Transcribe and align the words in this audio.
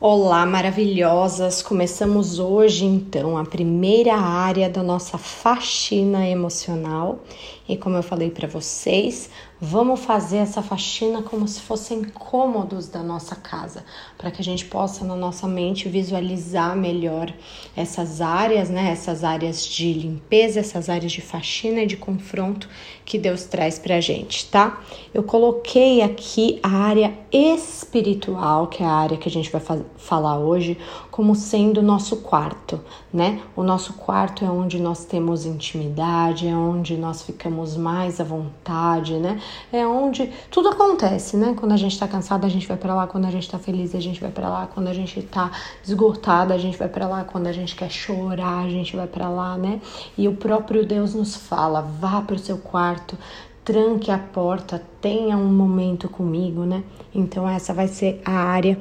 Olá, 0.00 0.44
maravilhosas! 0.44 1.62
Começamos 1.62 2.40
hoje 2.40 2.84
então 2.84 3.38
a 3.38 3.44
primeira 3.44 4.16
área 4.16 4.68
da 4.68 4.82
nossa 4.82 5.16
faxina 5.16 6.28
emocional. 6.28 7.20
E 7.68 7.76
como 7.76 7.96
eu 7.96 8.02
falei 8.02 8.28
para 8.28 8.48
vocês, 8.48 9.30
vamos 9.60 10.00
fazer 10.00 10.38
essa 10.38 10.62
faxina 10.62 11.22
como 11.22 11.46
se 11.46 11.60
fossem 11.60 12.04
cômodos 12.04 12.88
da 12.88 13.02
nossa 13.02 13.36
casa, 13.36 13.84
para 14.18 14.30
que 14.30 14.40
a 14.40 14.44
gente 14.44 14.64
possa 14.64 15.04
na 15.04 15.16
nossa 15.16 15.46
mente 15.46 15.88
visualizar 15.88 16.76
melhor 16.76 17.32
essas 17.76 18.20
áreas, 18.20 18.68
né? 18.68 18.90
Essas 18.90 19.24
áreas 19.24 19.64
de 19.64 19.92
limpeza, 19.92 20.60
essas 20.60 20.88
áreas 20.88 21.12
de 21.12 21.20
faxina 21.20 21.82
e 21.82 21.86
de 21.86 21.96
confronto 21.96 22.68
que 23.04 23.18
Deus 23.18 23.44
traz 23.44 23.78
pra 23.78 24.00
gente, 24.00 24.46
tá? 24.46 24.82
Eu 25.12 25.22
coloquei 25.22 26.02
aqui 26.02 26.58
a 26.62 26.68
área 26.68 27.16
espiritual, 27.32 28.66
que 28.66 28.82
é 28.82 28.86
a 28.86 28.92
área 28.92 29.16
que 29.16 29.28
a 29.28 29.32
gente 29.32 29.50
vai 29.50 29.62
falar 29.96 30.38
hoje, 30.38 30.78
como 31.14 31.36
sendo 31.36 31.78
o 31.78 31.82
nosso 31.82 32.16
quarto, 32.16 32.80
né? 33.12 33.40
O 33.54 33.62
nosso 33.62 33.92
quarto 33.92 34.44
é 34.44 34.50
onde 34.50 34.80
nós 34.80 35.04
temos 35.04 35.46
intimidade, 35.46 36.48
é 36.48 36.56
onde 36.56 36.96
nós 36.96 37.22
ficamos 37.22 37.76
mais 37.76 38.20
à 38.20 38.24
vontade, 38.24 39.14
né? 39.14 39.40
É 39.72 39.86
onde 39.86 40.28
tudo 40.50 40.70
acontece, 40.70 41.36
né? 41.36 41.54
Quando 41.56 41.70
a 41.70 41.76
gente 41.76 41.96
tá 41.96 42.08
cansado, 42.08 42.44
a 42.44 42.48
gente 42.48 42.66
vai 42.66 42.76
para 42.76 42.92
lá, 42.96 43.06
quando 43.06 43.26
a 43.26 43.30
gente 43.30 43.48
tá 43.48 43.60
feliz, 43.60 43.94
a 43.94 44.00
gente 44.00 44.20
vai 44.20 44.32
para 44.32 44.48
lá, 44.48 44.66
quando 44.66 44.88
a 44.88 44.92
gente 44.92 45.22
tá 45.22 45.52
esgotado, 45.84 46.52
a 46.52 46.58
gente 46.58 46.76
vai 46.76 46.88
para 46.88 47.06
lá, 47.06 47.22
quando 47.22 47.46
a 47.46 47.52
gente 47.52 47.76
quer 47.76 47.92
chorar, 47.92 48.64
a 48.64 48.68
gente 48.68 48.96
vai 48.96 49.06
para 49.06 49.28
lá, 49.28 49.56
né? 49.56 49.80
E 50.18 50.26
o 50.26 50.34
próprio 50.34 50.84
Deus 50.84 51.14
nos 51.14 51.36
fala: 51.36 51.80
vá 51.80 52.22
para 52.22 52.34
o 52.34 52.38
seu 52.40 52.58
quarto, 52.58 53.16
tranque 53.64 54.10
a 54.10 54.18
porta, 54.18 54.82
tenha 55.00 55.36
um 55.36 55.52
momento 55.52 56.08
comigo, 56.08 56.64
né? 56.64 56.82
Então 57.14 57.48
essa 57.48 57.72
vai 57.72 57.86
ser 57.86 58.20
a 58.24 58.32
área 58.32 58.76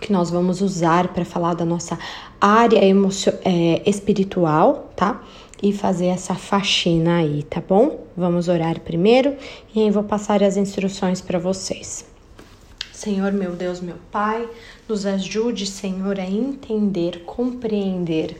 que 0.00 0.12
nós 0.12 0.30
vamos 0.30 0.60
usar 0.60 1.08
para 1.08 1.24
falar 1.24 1.54
da 1.54 1.64
nossa 1.64 1.98
área 2.40 2.80
é, 3.44 3.82
espiritual, 3.88 4.92
tá? 4.96 5.20
e 5.62 5.72
fazer 5.72 6.06
essa 6.06 6.34
faxina 6.34 7.18
aí, 7.18 7.42
tá 7.42 7.60
bom? 7.60 8.06
Vamos 8.16 8.48
orar 8.48 8.80
primeiro 8.80 9.36
e 9.74 9.82
aí 9.82 9.90
vou 9.90 10.02
passar 10.02 10.42
as 10.42 10.56
instruções 10.56 11.20
para 11.20 11.38
vocês. 11.38 12.06
Senhor, 12.92 13.32
meu 13.32 13.52
Deus, 13.52 13.80
meu 13.80 13.96
Pai, 14.10 14.46
nos 14.88 15.06
ajude, 15.06 15.66
Senhor, 15.66 16.18
a 16.18 16.24
entender, 16.24 17.22
compreender 17.24 18.38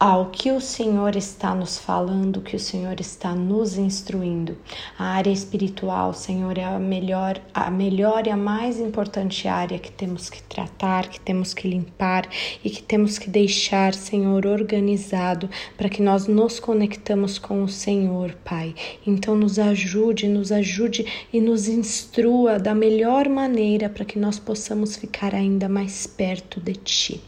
ao 0.00 0.26
que 0.26 0.52
o 0.52 0.60
Senhor 0.60 1.16
está 1.16 1.52
nos 1.52 1.76
falando, 1.76 2.40
que 2.40 2.54
o 2.54 2.60
Senhor 2.60 3.00
está 3.00 3.34
nos 3.34 3.76
instruindo. 3.76 4.56
A 4.96 5.06
área 5.06 5.32
espiritual, 5.32 6.14
Senhor, 6.14 6.56
é 6.56 6.62
a 6.62 6.78
melhor, 6.78 7.40
a 7.52 7.68
melhor 7.68 8.24
e 8.28 8.30
a 8.30 8.36
mais 8.36 8.78
importante 8.78 9.48
área 9.48 9.76
que 9.76 9.90
temos 9.90 10.30
que 10.30 10.40
tratar, 10.44 11.08
que 11.08 11.18
temos 11.20 11.52
que 11.52 11.66
limpar 11.66 12.28
e 12.62 12.70
que 12.70 12.80
temos 12.80 13.18
que 13.18 13.28
deixar, 13.28 13.92
Senhor, 13.92 14.46
organizado 14.46 15.50
para 15.76 15.88
que 15.88 16.00
nós 16.00 16.28
nos 16.28 16.60
conectamos 16.60 17.36
com 17.36 17.64
o 17.64 17.68
Senhor, 17.68 18.36
Pai. 18.44 18.76
Então 19.04 19.34
nos 19.34 19.58
ajude, 19.58 20.28
nos 20.28 20.52
ajude 20.52 21.26
e 21.32 21.40
nos 21.40 21.66
instrua 21.66 22.56
da 22.60 22.74
melhor 22.74 23.28
maneira 23.28 23.88
para 23.88 24.04
que 24.04 24.18
nós 24.18 24.38
possamos 24.38 24.94
ficar 24.94 25.34
ainda 25.34 25.68
mais 25.68 26.06
perto 26.06 26.60
de 26.60 26.74
ti. 26.74 27.20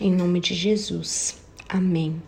Em 0.00 0.12
nome 0.12 0.38
de 0.38 0.54
Jesus. 0.54 1.41
Amém. 1.72 2.22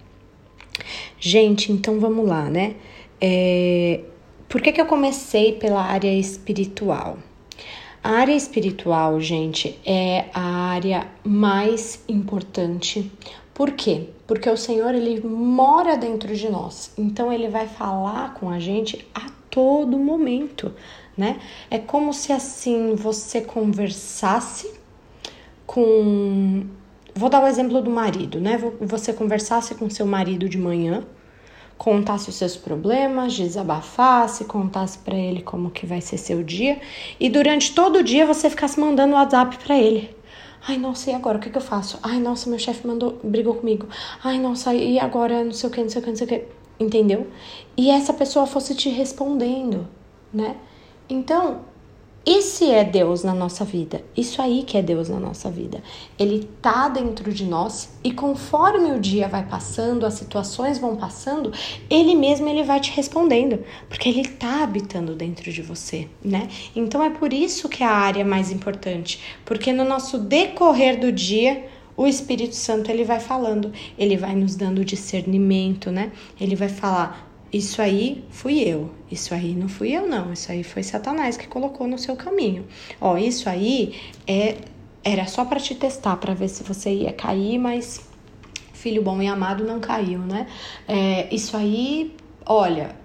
Gente, 1.20 1.70
então 1.70 2.00
vamos 2.00 2.26
lá, 2.26 2.48
né? 2.48 2.76
É, 3.20 4.00
por 4.48 4.62
que, 4.62 4.72
que 4.72 4.80
eu 4.80 4.86
comecei 4.86 5.52
pela 5.52 5.82
área 5.82 6.10
espiritual? 6.18 7.18
A 8.02 8.12
área 8.12 8.34
espiritual, 8.34 9.20
gente, 9.20 9.78
é 9.84 10.30
a 10.32 10.70
área 10.70 11.08
mais 11.22 12.02
importante. 12.08 13.12
Por 13.52 13.72
quê? 13.72 14.08
Porque 14.26 14.48
o 14.48 14.56
Senhor 14.56 14.94
ele 14.94 15.20
mora 15.20 15.98
dentro 15.98 16.34
de 16.34 16.48
nós. 16.48 16.94
Então 16.96 17.30
ele 17.30 17.48
vai 17.48 17.68
falar 17.68 18.32
com 18.32 18.48
a 18.48 18.58
gente 18.58 19.06
a 19.14 19.30
todo 19.50 19.98
momento, 19.98 20.72
né? 21.14 21.38
É 21.70 21.78
como 21.78 22.14
se 22.14 22.32
assim 22.32 22.94
você 22.94 23.42
conversasse 23.42 24.72
com 25.66 26.64
Vou 27.14 27.28
dar 27.28 27.42
o 27.42 27.46
exemplo 27.46 27.80
do 27.80 27.90
marido, 27.90 28.40
né? 28.40 28.58
Você 28.80 29.12
conversasse 29.12 29.74
com 29.76 29.88
seu 29.88 30.04
marido 30.04 30.48
de 30.48 30.58
manhã, 30.58 31.04
contasse 31.78 32.28
os 32.28 32.34
seus 32.34 32.56
problemas, 32.56 33.34
desabafasse, 33.34 34.44
contasse 34.44 34.98
para 34.98 35.16
ele 35.16 35.40
como 35.40 35.70
que 35.70 35.86
vai 35.86 36.00
ser 36.00 36.18
seu 36.18 36.42
dia 36.42 36.80
e 37.20 37.28
durante 37.28 37.72
todo 37.72 38.00
o 38.00 38.02
dia 38.02 38.26
você 38.26 38.50
ficasse 38.50 38.80
mandando 38.80 39.14
WhatsApp 39.14 39.58
para 39.58 39.78
ele. 39.78 40.10
Ai, 40.66 40.78
nossa, 40.78 41.10
e 41.10 41.14
agora? 41.14 41.38
O 41.38 41.40
que, 41.40 41.50
que 41.50 41.58
eu 41.58 41.62
faço? 41.62 41.98
Ai, 42.02 42.18
nossa, 42.18 42.48
meu 42.48 42.58
chefe 42.58 42.86
mandou, 42.86 43.20
brigou 43.22 43.54
comigo. 43.54 43.86
Ai, 44.22 44.38
nossa, 44.38 44.72
e 44.74 44.98
agora? 44.98 45.44
Não 45.44 45.52
sei 45.52 45.68
o 45.68 45.72
que, 45.72 45.82
não 45.82 45.88
sei 45.90 46.00
o 46.00 46.04
que, 46.04 46.10
não 46.10 46.16
sei 46.16 46.26
o 46.26 46.30
que. 46.30 46.44
Entendeu? 46.80 47.26
E 47.76 47.90
essa 47.90 48.12
pessoa 48.12 48.46
fosse 48.46 48.74
te 48.74 48.88
respondendo, 48.88 49.86
né? 50.32 50.56
Então, 51.08 51.60
e 52.26 52.40
se 52.40 52.70
é 52.70 52.82
Deus 52.82 53.22
na 53.22 53.34
nossa 53.34 53.66
vida? 53.66 54.02
Isso 54.16 54.40
aí 54.40 54.62
que 54.62 54.78
é 54.78 54.82
Deus 54.82 55.10
na 55.10 55.20
nossa 55.20 55.50
vida. 55.50 55.82
Ele 56.18 56.48
tá 56.62 56.88
dentro 56.88 57.30
de 57.32 57.44
nós 57.44 57.90
e 58.02 58.12
conforme 58.12 58.92
o 58.92 59.00
dia 59.00 59.28
vai 59.28 59.44
passando, 59.44 60.06
as 60.06 60.14
situações 60.14 60.78
vão 60.78 60.96
passando, 60.96 61.52
ele 61.90 62.14
mesmo 62.14 62.48
ele 62.48 62.62
vai 62.62 62.80
te 62.80 62.90
respondendo, 62.92 63.62
porque 63.90 64.08
ele 64.08 64.26
tá 64.26 64.62
habitando 64.62 65.14
dentro 65.14 65.52
de 65.52 65.60
você, 65.60 66.08
né? 66.24 66.48
Então 66.74 67.04
é 67.04 67.10
por 67.10 67.30
isso 67.30 67.68
que 67.68 67.82
é 67.82 67.86
a 67.86 67.92
área 67.92 68.24
mais 68.24 68.50
importante, 68.50 69.20
porque 69.44 69.70
no 69.70 69.84
nosso 69.84 70.16
decorrer 70.16 70.98
do 70.98 71.12
dia, 71.12 71.66
o 71.94 72.06
Espírito 72.06 72.56
Santo 72.56 72.90
ele 72.90 73.04
vai 73.04 73.20
falando, 73.20 73.70
ele 73.98 74.16
vai 74.16 74.34
nos 74.34 74.56
dando 74.56 74.84
discernimento, 74.84 75.90
né? 75.90 76.10
Ele 76.40 76.56
vai 76.56 76.68
falar: 76.68 77.33
isso 77.56 77.80
aí 77.80 78.24
fui 78.30 78.58
eu, 78.58 78.90
isso 79.08 79.32
aí 79.32 79.54
não 79.54 79.68
fui 79.68 79.92
eu 79.92 80.08
não, 80.08 80.32
isso 80.32 80.50
aí 80.50 80.64
foi 80.64 80.82
Satanás 80.82 81.36
que 81.36 81.46
colocou 81.46 81.86
no 81.86 81.96
seu 81.96 82.16
caminho. 82.16 82.66
Ó, 83.00 83.16
isso 83.16 83.48
aí 83.48 83.94
é 84.26 84.56
era 85.04 85.26
só 85.26 85.44
para 85.44 85.60
te 85.60 85.74
testar, 85.74 86.16
para 86.16 86.34
ver 86.34 86.48
se 86.48 86.64
você 86.64 86.90
ia 86.90 87.12
cair, 87.12 87.58
mas 87.58 88.08
filho 88.72 89.02
bom 89.02 89.22
e 89.22 89.28
amado 89.28 89.62
não 89.62 89.78
caiu, 89.78 90.18
né? 90.18 90.46
É, 90.88 91.32
isso 91.32 91.56
aí, 91.56 92.16
olha, 92.44 92.96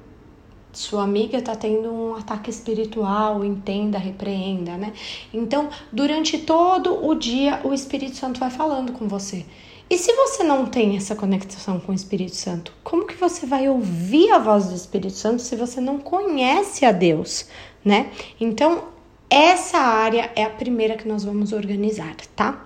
sua 0.72 1.04
amiga 1.04 1.42
tá 1.42 1.56
tendo 1.56 1.92
um 1.92 2.16
ataque 2.16 2.50
espiritual, 2.50 3.44
entenda, 3.44 3.98
repreenda, 4.00 4.78
né? 4.78 4.94
Então, 5.34 5.70
durante 5.92 6.40
todo 6.40 7.06
o 7.06 7.14
dia, 7.14 7.60
o 7.64 7.74
Espírito 7.74 8.16
Santo 8.16 8.40
vai 8.40 8.50
falando 8.50 8.94
com 8.94 9.08
você. 9.08 9.46
E 9.90 9.98
se 9.98 10.14
você 10.14 10.44
não 10.44 10.68
tem 10.68 10.96
essa 10.96 11.16
conexão 11.16 11.80
com 11.80 11.92
o 11.92 11.96
Espírito 11.96 12.36
Santo, 12.36 12.72
como 12.84 13.08
que 13.08 13.16
você 13.16 13.48
vai 13.48 13.68
ouvir 13.68 14.30
a 14.30 14.38
voz 14.38 14.68
do 14.68 14.76
Espírito 14.76 15.14
Santo 15.14 15.42
se 15.42 15.56
você 15.56 15.82
não 15.82 15.98
conhece 15.98 16.86
a 16.86 16.92
Deus, 16.92 17.48
né? 17.84 18.12
Então, 18.40 18.84
essa 19.28 19.80
área 19.80 20.32
é 20.36 20.44
a 20.44 20.50
primeira 20.50 20.96
que 20.96 21.08
nós 21.08 21.24
vamos 21.24 21.54
organizar, 21.54 22.16
tá? 22.36 22.64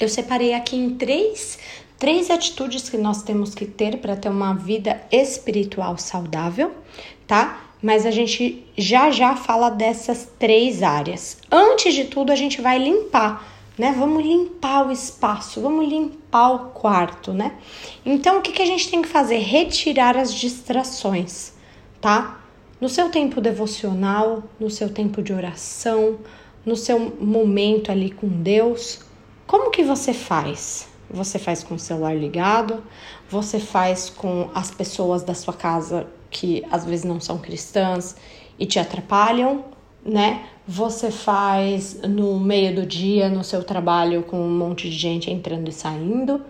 Eu 0.00 0.08
separei 0.08 0.54
aqui 0.54 0.76
em 0.76 0.94
três, 0.94 1.58
três 1.98 2.30
atitudes 2.30 2.88
que 2.88 2.96
nós 2.96 3.22
temos 3.22 3.54
que 3.54 3.66
ter 3.66 3.98
para 3.98 4.16
ter 4.16 4.30
uma 4.30 4.54
vida 4.54 5.02
espiritual 5.12 5.98
saudável, 5.98 6.72
tá? 7.26 7.64
Mas 7.82 8.06
a 8.06 8.10
gente 8.10 8.64
já 8.78 9.10
já 9.10 9.36
fala 9.36 9.68
dessas 9.68 10.26
três 10.38 10.82
áreas. 10.82 11.36
Antes 11.52 11.92
de 11.92 12.04
tudo, 12.04 12.32
a 12.32 12.36
gente 12.36 12.62
vai 12.62 12.78
limpar 12.78 13.56
né? 13.78 13.94
Vamos 13.96 14.24
limpar 14.24 14.86
o 14.86 14.90
espaço, 14.90 15.60
vamos 15.60 15.88
limpar 15.88 16.25
quarto, 16.74 17.32
né? 17.32 17.52
Então, 18.04 18.38
o 18.38 18.42
que, 18.42 18.52
que 18.52 18.62
a 18.62 18.66
gente 18.66 18.90
tem 18.90 19.02
que 19.02 19.08
fazer? 19.08 19.38
Retirar 19.38 20.16
as 20.16 20.32
distrações, 20.32 21.52
tá? 22.00 22.40
No 22.80 22.88
seu 22.88 23.10
tempo 23.10 23.40
devocional, 23.40 24.42
no 24.60 24.70
seu 24.70 24.88
tempo 24.88 25.22
de 25.22 25.32
oração, 25.32 26.18
no 26.64 26.76
seu 26.76 26.98
momento 27.20 27.90
ali 27.90 28.10
com 28.10 28.28
Deus, 28.28 29.00
como 29.46 29.70
que 29.70 29.82
você 29.82 30.12
faz? 30.12 30.88
Você 31.08 31.38
faz 31.38 31.62
com 31.62 31.76
o 31.76 31.78
celular 31.78 32.14
ligado? 32.14 32.82
Você 33.30 33.58
faz 33.58 34.10
com 34.10 34.50
as 34.54 34.70
pessoas 34.70 35.22
da 35.22 35.34
sua 35.34 35.54
casa 35.54 36.06
que 36.30 36.64
às 36.70 36.84
vezes 36.84 37.04
não 37.04 37.20
são 37.20 37.38
cristãs 37.38 38.16
e 38.58 38.66
te 38.66 38.78
atrapalham? 38.78 39.64
né? 40.06 40.44
Você 40.68 41.12
faz 41.12 42.00
no 42.02 42.40
meio 42.40 42.74
do 42.74 42.84
dia, 42.84 43.28
no 43.28 43.44
seu 43.44 43.62
trabalho, 43.62 44.24
com 44.24 44.40
um 44.40 44.50
monte 44.50 44.90
de 44.90 44.96
gente 44.96 45.30
entrando 45.30 45.68
e 45.68 45.72
saindo, 45.72 46.42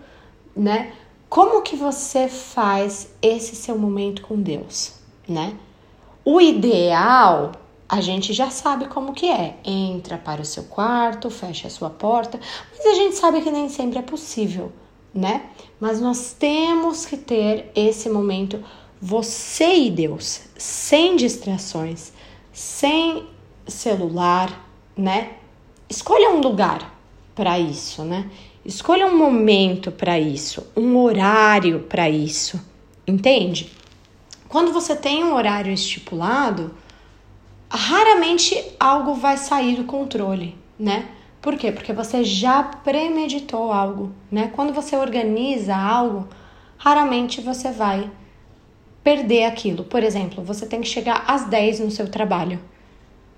né? 0.55 0.91
Como 1.29 1.61
que 1.61 1.75
você 1.75 2.27
faz 2.27 3.13
esse 3.21 3.55
seu 3.55 3.77
momento 3.77 4.23
com 4.23 4.41
Deus, 4.41 4.93
né? 5.27 5.55
O 6.25 6.41
ideal, 6.41 7.51
a 7.87 8.01
gente 8.01 8.33
já 8.33 8.49
sabe 8.49 8.87
como 8.87 9.13
que 9.13 9.29
é. 9.29 9.57
Entra 9.63 10.17
para 10.17 10.41
o 10.41 10.45
seu 10.45 10.63
quarto, 10.63 11.29
fecha 11.29 11.67
a 11.67 11.71
sua 11.71 11.89
porta, 11.89 12.39
mas 12.71 12.85
a 12.85 12.95
gente 12.95 13.15
sabe 13.15 13.41
que 13.41 13.51
nem 13.51 13.69
sempre 13.69 13.99
é 13.99 14.01
possível, 14.01 14.71
né? 15.13 15.49
Mas 15.79 16.01
nós 16.01 16.33
temos 16.33 17.05
que 17.05 17.17
ter 17.17 17.71
esse 17.75 18.09
momento 18.09 18.63
você 18.99 19.75
e 19.75 19.91
Deus, 19.91 20.41
sem 20.57 21.15
distrações, 21.15 22.11
sem 22.51 23.27
celular, 23.67 24.65
né? 24.95 25.33
Escolha 25.89 26.31
um 26.31 26.41
lugar, 26.41 26.97
para 27.37 27.59
isso, 27.59 28.03
né? 28.03 28.29
Escolha 28.65 29.05
um 29.05 29.15
momento 29.15 29.91
para 29.91 30.19
isso, 30.19 30.65
um 30.75 30.97
horário 30.97 31.81
para 31.81 32.09
isso, 32.09 32.59
entende? 33.05 33.71
Quando 34.49 34.73
você 34.73 34.95
tem 34.95 35.23
um 35.23 35.35
horário 35.35 35.71
estipulado, 35.71 36.73
raramente 37.69 38.61
algo 38.79 39.13
vai 39.13 39.37
sair 39.37 39.75
do 39.75 39.83
controle, 39.83 40.57
né? 40.79 41.09
Por 41.39 41.55
quê? 41.55 41.71
Porque 41.71 41.93
você 41.93 42.23
já 42.23 42.63
premeditou 42.63 43.71
algo, 43.71 44.11
né? 44.31 44.51
Quando 44.55 44.73
você 44.73 44.97
organiza 44.97 45.75
algo, 45.75 46.27
raramente 46.75 47.39
você 47.39 47.71
vai 47.71 48.09
perder 49.03 49.45
aquilo. 49.45 49.83
Por 49.83 50.03
exemplo, 50.03 50.43
você 50.43 50.65
tem 50.65 50.81
que 50.81 50.87
chegar 50.87 51.23
às 51.27 51.45
10 51.45 51.81
no 51.81 51.91
seu 51.91 52.09
trabalho. 52.09 52.59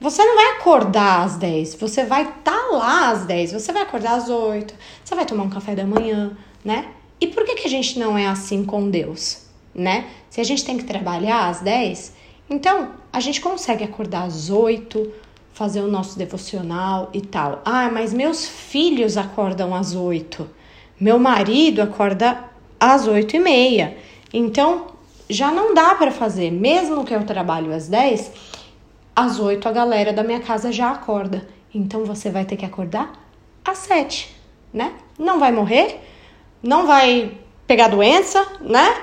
Você 0.02 0.24
não 0.24 0.36
vai 0.36 0.52
acordar 0.54 1.24
às 1.24 1.36
10, 1.36 1.76
você 1.76 2.06
vai 2.06 2.22
estar 2.22 2.52
tá 2.52 2.68
lá 2.72 3.10
às 3.10 3.26
10, 3.26 3.52
você 3.52 3.74
vai 3.74 3.82
acordar 3.82 4.14
às 4.14 4.30
8, 4.30 4.74
você 5.04 5.14
vai 5.14 5.26
tomar 5.26 5.44
um 5.44 5.50
café 5.50 5.76
da 5.76 5.86
manhã, 5.86 6.38
né? 6.64 6.86
E 7.20 7.28
por 7.28 7.44
que, 7.44 7.56
que 7.56 7.68
a 7.68 7.70
gente 7.70 8.00
não 8.00 8.18
é 8.18 8.26
assim 8.26 8.64
com 8.64 8.90
Deus, 8.90 9.44
né? 9.76 10.06
Se 10.30 10.40
a 10.40 10.44
gente 10.46 10.64
tem 10.64 10.78
que 10.78 10.86
trabalhar 10.86 11.50
às 11.50 11.60
10, 11.60 12.14
então 12.50 12.92
a 13.12 13.20
gente 13.20 13.42
consegue 13.42 13.84
acordar 13.84 14.24
às 14.24 14.50
8, 14.50 15.12
fazer 15.54 15.82
o 15.82 15.92
nosso 15.92 16.18
devocional 16.18 17.10
e 17.12 17.20
tal. 17.20 17.62
Ah, 17.66 17.90
mas 17.92 18.14
meus 18.14 18.48
filhos 18.48 19.18
acordam 19.18 19.76
às 19.76 19.96
8, 19.96 20.50
meu 20.98 21.20
marido 21.20 21.82
acorda 21.82 22.46
às 22.80 23.06
8 23.06 23.36
e 23.36 23.40
meia. 23.40 23.98
Então 24.32 24.88
já 25.30 25.52
não 25.52 25.74
dá 25.74 25.94
para 25.96 26.10
fazer, 26.10 26.52
mesmo 26.52 27.04
que 27.04 27.14
eu 27.14 27.26
trabalho 27.26 27.74
às 27.74 27.90
10 27.90 28.59
às 29.20 29.40
8 29.40 29.68
a 29.68 29.72
galera 29.72 30.14
da 30.14 30.24
minha 30.24 30.40
casa 30.40 30.72
já 30.72 30.92
acorda. 30.92 31.48
Então 31.74 32.06
você 32.06 32.30
vai 32.30 32.46
ter 32.46 32.56
que 32.56 32.66
acordar 32.66 33.12
às 33.66 33.80
7, 33.80 34.34
né? 34.74 34.94
Não 35.18 35.40
vai 35.40 35.52
morrer, 35.52 36.00
não 36.64 36.88
vai 36.88 37.38
pegar 37.68 37.90
doença, 37.90 38.46
né? 38.62 38.96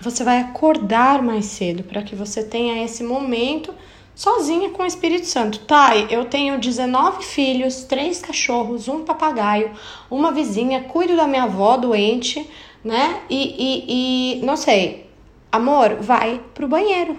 Você 0.00 0.24
vai 0.24 0.40
acordar 0.40 1.22
mais 1.22 1.46
cedo 1.46 1.82
para 1.84 2.02
que 2.02 2.16
você 2.16 2.42
tenha 2.42 2.82
esse 2.84 3.04
momento 3.04 3.72
sozinha 4.14 4.70
com 4.70 4.82
o 4.82 4.86
Espírito 4.86 5.26
Santo. 5.26 5.60
Tá, 5.60 5.94
eu 5.96 6.24
tenho 6.24 6.58
19 6.58 7.22
filhos, 7.22 7.84
três 7.84 8.20
cachorros, 8.20 8.88
um 8.88 9.04
papagaio, 9.04 9.72
uma 10.10 10.32
vizinha, 10.32 10.84
cuido 10.84 11.16
da 11.16 11.26
minha 11.26 11.44
avó 11.44 11.76
doente, 11.76 12.48
né? 12.82 13.20
E, 13.28 13.54
e, 13.58 14.38
e 14.38 14.44
não 14.44 14.56
sei, 14.56 15.06
amor, 15.52 15.96
vai 16.00 16.40
pro 16.54 16.66
banheiro. 16.66 17.16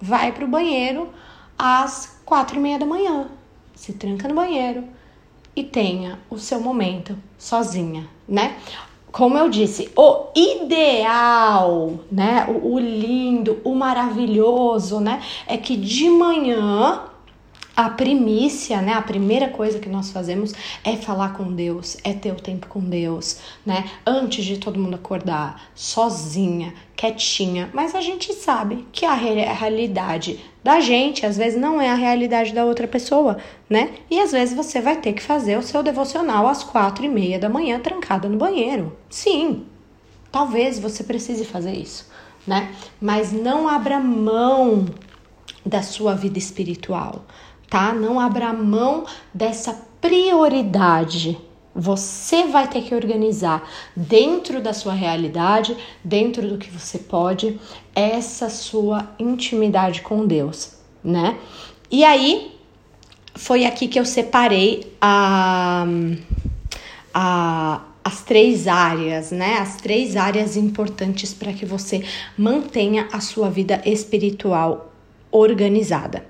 Vai 0.00 0.32
pro 0.32 0.48
banheiro 0.48 1.08
às 1.58 2.20
quatro 2.24 2.56
e 2.56 2.60
meia 2.60 2.78
da 2.78 2.86
manhã. 2.86 3.28
Se 3.74 3.92
tranca 3.92 4.28
no 4.28 4.34
banheiro 4.34 4.84
e 5.54 5.62
tenha 5.62 6.18
o 6.30 6.38
seu 6.38 6.60
momento 6.60 7.16
sozinha, 7.38 8.08
né? 8.28 8.56
Como 9.10 9.36
eu 9.36 9.50
disse, 9.50 9.90
o 9.94 10.28
ideal, 10.34 12.00
né? 12.10 12.46
O, 12.48 12.74
o 12.74 12.78
lindo, 12.78 13.60
o 13.62 13.74
maravilhoso, 13.74 15.00
né? 15.00 15.22
É 15.46 15.56
que 15.58 15.76
de 15.76 16.08
manhã 16.08 17.02
a 17.74 17.88
primícia, 17.88 18.82
né? 18.82 18.92
A 18.92 19.02
primeira 19.02 19.48
coisa 19.48 19.78
que 19.78 19.88
nós 19.88 20.10
fazemos 20.10 20.52
é 20.84 20.96
falar 20.96 21.32
com 21.34 21.52
Deus, 21.52 21.96
é 22.04 22.12
ter 22.12 22.30
o 22.30 22.40
tempo 22.40 22.66
com 22.66 22.80
Deus, 22.80 23.38
né? 23.64 23.90
Antes 24.06 24.44
de 24.44 24.58
todo 24.58 24.78
mundo 24.78 24.94
acordar, 24.94 25.70
sozinha, 25.74 26.74
quietinha. 26.94 27.70
Mas 27.72 27.94
a 27.94 28.00
gente 28.00 28.34
sabe 28.34 28.86
que 28.92 29.06
a 29.06 29.14
realidade 29.14 30.38
da 30.62 30.80
gente 30.80 31.24
às 31.24 31.36
vezes 31.36 31.58
não 31.58 31.80
é 31.80 31.90
a 31.90 31.94
realidade 31.94 32.52
da 32.52 32.64
outra 32.64 32.86
pessoa, 32.86 33.38
né? 33.68 33.94
E 34.10 34.20
às 34.20 34.32
vezes 34.32 34.54
você 34.54 34.80
vai 34.80 35.00
ter 35.00 35.14
que 35.14 35.22
fazer 35.22 35.56
o 35.56 35.62
seu 35.62 35.82
devocional 35.82 36.46
às 36.46 36.62
quatro 36.62 37.04
e 37.04 37.08
meia 37.08 37.38
da 37.38 37.48
manhã 37.48 37.80
trancada 37.80 38.28
no 38.28 38.36
banheiro. 38.36 38.96
Sim, 39.08 39.64
talvez 40.30 40.78
você 40.78 41.02
precise 41.02 41.46
fazer 41.46 41.72
isso, 41.72 42.06
né? 42.46 42.70
Mas 43.00 43.32
não 43.32 43.66
abra 43.66 43.98
mão 43.98 44.84
da 45.64 45.82
sua 45.82 46.14
vida 46.14 46.38
espiritual 46.38 47.24
tá? 47.72 47.90
Não 47.94 48.20
abra 48.20 48.52
mão 48.52 49.06
dessa 49.32 49.72
prioridade. 49.98 51.38
Você 51.74 52.46
vai 52.48 52.68
ter 52.68 52.82
que 52.82 52.94
organizar 52.94 53.66
dentro 53.96 54.60
da 54.60 54.74
sua 54.74 54.92
realidade, 54.92 55.74
dentro 56.04 56.46
do 56.46 56.58
que 56.58 56.70
você 56.70 56.98
pode, 56.98 57.58
essa 57.94 58.50
sua 58.50 59.08
intimidade 59.18 60.02
com 60.02 60.26
Deus, 60.26 60.74
né? 61.02 61.38
E 61.90 62.04
aí 62.04 62.52
foi 63.34 63.64
aqui 63.64 63.88
que 63.88 63.98
eu 63.98 64.04
separei 64.04 64.94
a, 65.00 65.86
a 67.14 67.80
as 68.04 68.22
três 68.22 68.66
áreas, 68.66 69.30
né? 69.30 69.58
As 69.58 69.76
três 69.76 70.16
áreas 70.16 70.56
importantes 70.56 71.32
para 71.32 71.52
que 71.52 71.64
você 71.64 72.04
mantenha 72.36 73.08
a 73.12 73.20
sua 73.20 73.48
vida 73.48 73.80
espiritual 73.86 74.91
organizada. 75.32 76.24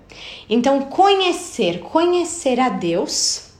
Então, 0.49 0.83
conhecer, 0.83 1.81
conhecer 1.81 2.59
a 2.61 2.69
Deus, 2.69 3.51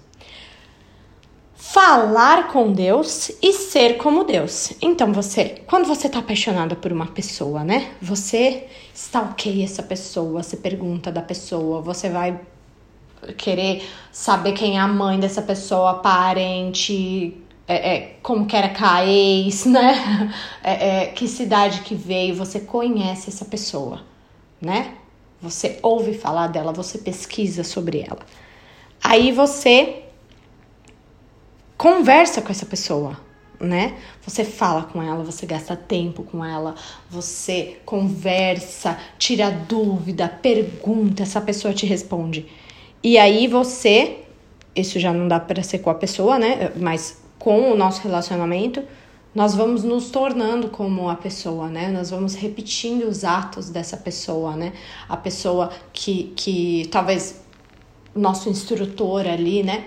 falar 1.57 2.49
com 2.49 2.73
Deus 2.73 3.33
e 3.43 3.53
ser 3.53 3.97
como 3.97 4.25
Deus. 4.25 4.73
Então, 4.81 5.13
você, 5.13 5.63
quando 5.67 5.87
você 5.87 6.09
tá 6.09 6.21
apaixonada 6.21 6.77
por 6.77 6.93
uma 6.93 7.07
pessoa, 7.07 7.65
né? 7.65 7.91
Você 8.01 8.69
stalkeia 8.95 9.65
essa 9.65 9.83
pessoa, 9.83 10.43
você 10.43 10.57
pergunta 10.57 11.11
da 11.11 11.23
pessoa, 11.23 11.81
você 11.81 12.09
vai 12.09 12.41
querer 13.37 13.83
saber 14.11 14.53
quem 14.53 14.77
é 14.77 14.81
a 14.81 14.89
mãe 14.89 15.19
dessa 15.19 15.43
pessoa, 15.43 15.95
parente, 15.95 17.37
é, 17.67 17.95
é, 17.95 18.17
como 18.23 18.47
que 18.47 18.57
era 18.57 18.69
Caês, 18.69 19.65
né? 19.67 20.31
É, 20.63 20.89
é, 20.89 21.07
que 21.07 21.27
cidade 21.27 21.81
que 21.81 21.95
veio, 21.95 22.35
você 22.35 22.61
conhece 22.61 23.31
essa 23.31 23.45
pessoa, 23.45 24.03
né? 24.61 24.95
Você 25.43 25.79
ouve 25.83 26.15
falar 26.15 26.47
dela, 26.47 26.73
você 26.73 26.99
pesquisa 26.99 27.65
sobre 27.65 28.01
ela. 28.01 28.21
Aí 29.03 29.33
você 29.33 30.05
conversa 31.77 32.41
com 32.41 32.53
essa 32.53 32.65
pessoa, 32.65 33.19
né? 33.59 33.97
Você 34.25 34.45
fala 34.45 34.85
com 34.85 35.03
ela, 35.03 35.25
você 35.25 35.45
gasta 35.45 35.75
tempo 35.75 36.23
com 36.23 36.45
ela, 36.45 36.77
você 37.11 37.79
conversa, 37.85 38.97
tira 39.19 39.51
dúvida, 39.51 40.29
pergunta, 40.29 41.25
essa 41.25 41.41
pessoa 41.41 41.75
te 41.75 41.87
responde. 41.87 42.47
E 43.03 43.19
aí 43.19 43.49
você, 43.49 44.19
isso 44.77 45.01
já 45.01 45.13
não 45.13 45.27
dá 45.27 45.41
para 45.41 45.61
ser 45.65 45.81
com 45.81 45.91
a 45.91 45.95
pessoa, 45.95 46.39
né? 46.39 46.71
Mas 46.77 47.21
com 47.37 47.73
o 47.73 47.77
nosso 47.77 48.01
relacionamento, 48.03 48.85
nós 49.35 49.55
vamos 49.55 49.83
nos 49.83 50.11
tornando 50.11 50.69
como 50.69 51.09
a 51.09 51.15
pessoa, 51.15 51.69
né? 51.69 51.89
Nós 51.89 52.11
vamos 52.11 52.35
repetindo 52.35 53.05
os 53.05 53.25
atos 53.25 53.71
dessa 53.71 53.97
pessoa, 53.97 54.55
né? 54.57 54.75
A 55.09 55.17
pessoa 55.17 55.71
que, 55.93 56.33
que 56.37 56.89
talvez 56.91 57.41
nosso 58.15 58.51
instrutor 58.51 59.27
ali, 59.27 59.63
né? 59.63 59.87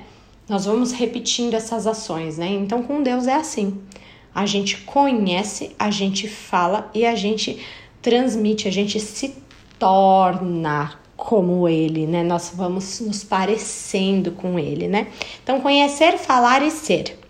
Nós 0.50 0.66
vamos 0.66 0.92
repetindo 0.92 1.54
essas 1.54 1.86
ações, 1.86 2.38
né? 2.38 2.48
Então 2.48 2.82
com 2.82 3.04
Deus 3.04 3.28
é 3.28 3.36
assim. 3.36 3.80
A 4.34 4.46
gente 4.46 4.78
conhece, 4.78 5.75
a 5.78 5.92
gente 5.92 6.28
fala 6.28 6.90
e 6.94 7.06
a 7.06 7.16
gente 7.16 7.64
transmite, 8.02 8.68
a 8.68 8.72
gente 8.72 9.00
se 9.00 9.36
torna 9.78 11.00
como 11.16 11.70
ele, 11.70 12.08
né? 12.08 12.24
Nós 12.24 12.52
vamos 12.56 13.00
nos 13.00 13.24
parecendo 13.24 14.32
com 14.32 14.58
ele, 14.58 14.88
né? 14.88 15.08
Então 15.44 15.62
conhecer, 15.62 16.18
falar 16.18 16.64
e 16.64 16.72
ser. 16.72 17.25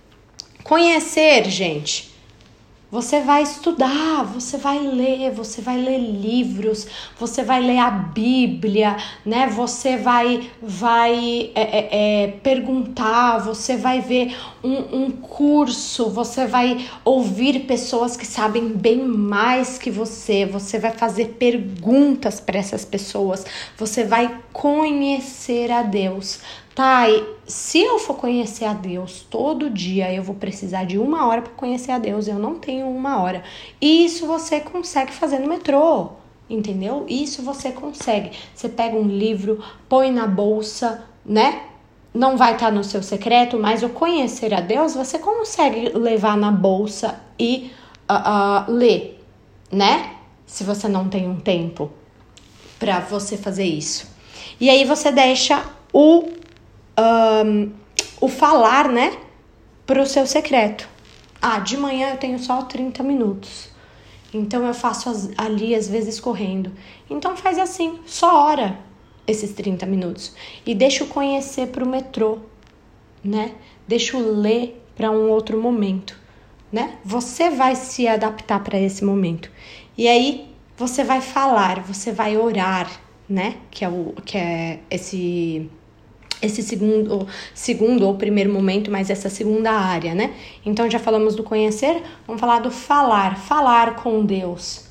Conhecer, 0.65 1.47
gente. 1.47 2.11
Você 2.89 3.21
vai 3.21 3.43
estudar, 3.43 4.23
você 4.23 4.57
vai 4.57 4.79
ler, 4.79 5.29
você 5.29 5.61
vai 5.61 5.77
ler 5.77 5.99
livros, 5.99 6.87
você 7.19 7.43
vai 7.43 7.61
ler 7.61 7.77
a 7.77 7.91
Bíblia, 7.91 8.97
né? 9.23 9.45
Você 9.47 9.95
vai, 9.95 10.49
vai 10.59 11.51
é, 11.53 11.61
é, 11.61 11.89
é, 11.91 12.27
perguntar, 12.41 13.39
você 13.39 13.77
vai 13.77 14.01
ver 14.01 14.35
um, 14.63 15.03
um 15.03 15.11
curso, 15.11 16.09
você 16.09 16.47
vai 16.47 16.89
ouvir 17.03 17.65
pessoas 17.67 18.17
que 18.17 18.25
sabem 18.25 18.69
bem 18.69 19.03
mais 19.03 19.77
que 19.77 19.91
você, 19.91 20.47
você 20.47 20.79
vai 20.79 20.93
fazer 20.93 21.35
perguntas 21.37 22.39
para 22.39 22.57
essas 22.57 22.83
pessoas, 22.83 23.45
você 23.77 24.03
vai 24.03 24.39
conhecer 24.51 25.69
a 25.71 25.83
Deus. 25.83 26.39
Tá, 26.75 27.05
se 27.47 27.79
eu 27.79 27.97
for 27.97 28.15
conhecer 28.15 28.65
a 28.65 28.73
Deus 28.73 29.25
todo 29.29 29.69
dia, 29.69 30.13
eu 30.13 30.21
vou 30.21 30.35
precisar 30.35 30.83
de 30.83 30.97
uma 30.97 31.25
hora 31.25 31.41
para 31.41 31.53
conhecer 31.53 31.93
a 31.93 31.97
Deus. 31.97 32.27
Eu 32.27 32.37
não 32.37 32.55
tenho 32.55 32.89
uma 32.89 33.21
hora. 33.21 33.43
E 33.79 34.03
isso 34.03 34.27
você 34.27 34.59
consegue 34.59 35.13
fazer 35.13 35.39
no 35.39 35.47
metrô, 35.47 36.09
entendeu? 36.49 37.05
Isso 37.07 37.41
você 37.43 37.71
consegue. 37.71 38.31
Você 38.53 38.67
pega 38.67 38.97
um 38.97 39.07
livro, 39.07 39.63
põe 39.87 40.11
na 40.11 40.27
bolsa, 40.27 41.05
né? 41.25 41.61
Não 42.13 42.35
vai 42.35 42.55
estar 42.55 42.65
tá 42.65 42.71
no 42.73 42.83
seu 42.83 43.01
secreto, 43.01 43.57
mas 43.57 43.81
o 43.81 43.87
conhecer 43.87 44.53
a 44.53 44.59
Deus 44.59 44.95
você 44.95 45.17
consegue 45.17 45.97
levar 45.97 46.35
na 46.35 46.51
bolsa 46.51 47.21
e 47.39 47.71
uh, 48.09 48.69
uh, 48.69 48.71
ler, 48.71 49.23
né? 49.71 50.15
Se 50.45 50.65
você 50.65 50.89
não 50.89 51.07
tem 51.07 51.25
um 51.25 51.39
tempo 51.39 51.89
para 52.77 52.99
você 52.99 53.37
fazer 53.37 53.63
isso. 53.63 54.13
E 54.59 54.69
aí 54.69 54.83
você 54.83 55.09
deixa 55.09 55.63
o 55.93 56.43
um, 56.99 57.71
o 58.21 58.27
falar, 58.27 58.89
né, 58.89 59.17
pro 59.85 60.05
seu 60.05 60.25
secreto. 60.25 60.87
Ah, 61.41 61.59
de 61.59 61.77
manhã 61.77 62.11
eu 62.11 62.17
tenho 62.17 62.39
só 62.39 62.63
30 62.63 63.03
minutos. 63.03 63.69
Então 64.33 64.65
eu 64.65 64.73
faço 64.73 65.09
as, 65.09 65.29
ali 65.37 65.75
às 65.75 65.87
vezes 65.87 66.19
correndo. 66.19 66.71
Então 67.09 67.37
faz 67.37 67.57
assim, 67.57 67.99
só 68.05 68.45
hora 68.45 68.79
esses 69.27 69.53
30 69.53 69.85
minutos 69.85 70.35
e 70.65 70.75
deixa 70.75 71.03
eu 71.03 71.07
conhecer 71.07 71.67
pro 71.67 71.85
metrô, 71.85 72.39
né? 73.23 73.53
Deixa 73.87 74.17
eu 74.17 74.33
ler 74.35 74.83
para 74.95 75.11
um 75.11 75.29
outro 75.29 75.61
momento, 75.61 76.17
né? 76.71 76.97
Você 77.03 77.49
vai 77.49 77.75
se 77.75 78.07
adaptar 78.07 78.63
para 78.63 78.79
esse 78.79 79.03
momento. 79.03 79.51
E 79.97 80.07
aí 80.07 80.49
você 80.77 81.03
vai 81.03 81.21
falar, 81.21 81.81
você 81.81 82.11
vai 82.11 82.37
orar, 82.37 82.89
né? 83.29 83.57
Que 83.71 83.85
é 83.85 83.89
o 83.89 84.13
que 84.25 84.37
é 84.37 84.79
esse 84.89 85.69
esse 86.41 86.61
segundo, 86.61 87.27
segundo 87.53 88.07
ou 88.07 88.15
primeiro 88.15 88.51
momento, 88.51 88.91
mas 88.91 89.09
essa 89.09 89.29
segunda 89.29 89.71
área, 89.71 90.13
né? 90.13 90.33
Então 90.65 90.89
já 90.89 90.99
falamos 90.99 91.35
do 91.35 91.43
conhecer, 91.43 92.01
vamos 92.25 92.39
falar 92.39 92.59
do 92.59 92.71
falar, 92.71 93.37
falar 93.37 93.95
com 93.95 94.25
Deus. 94.25 94.85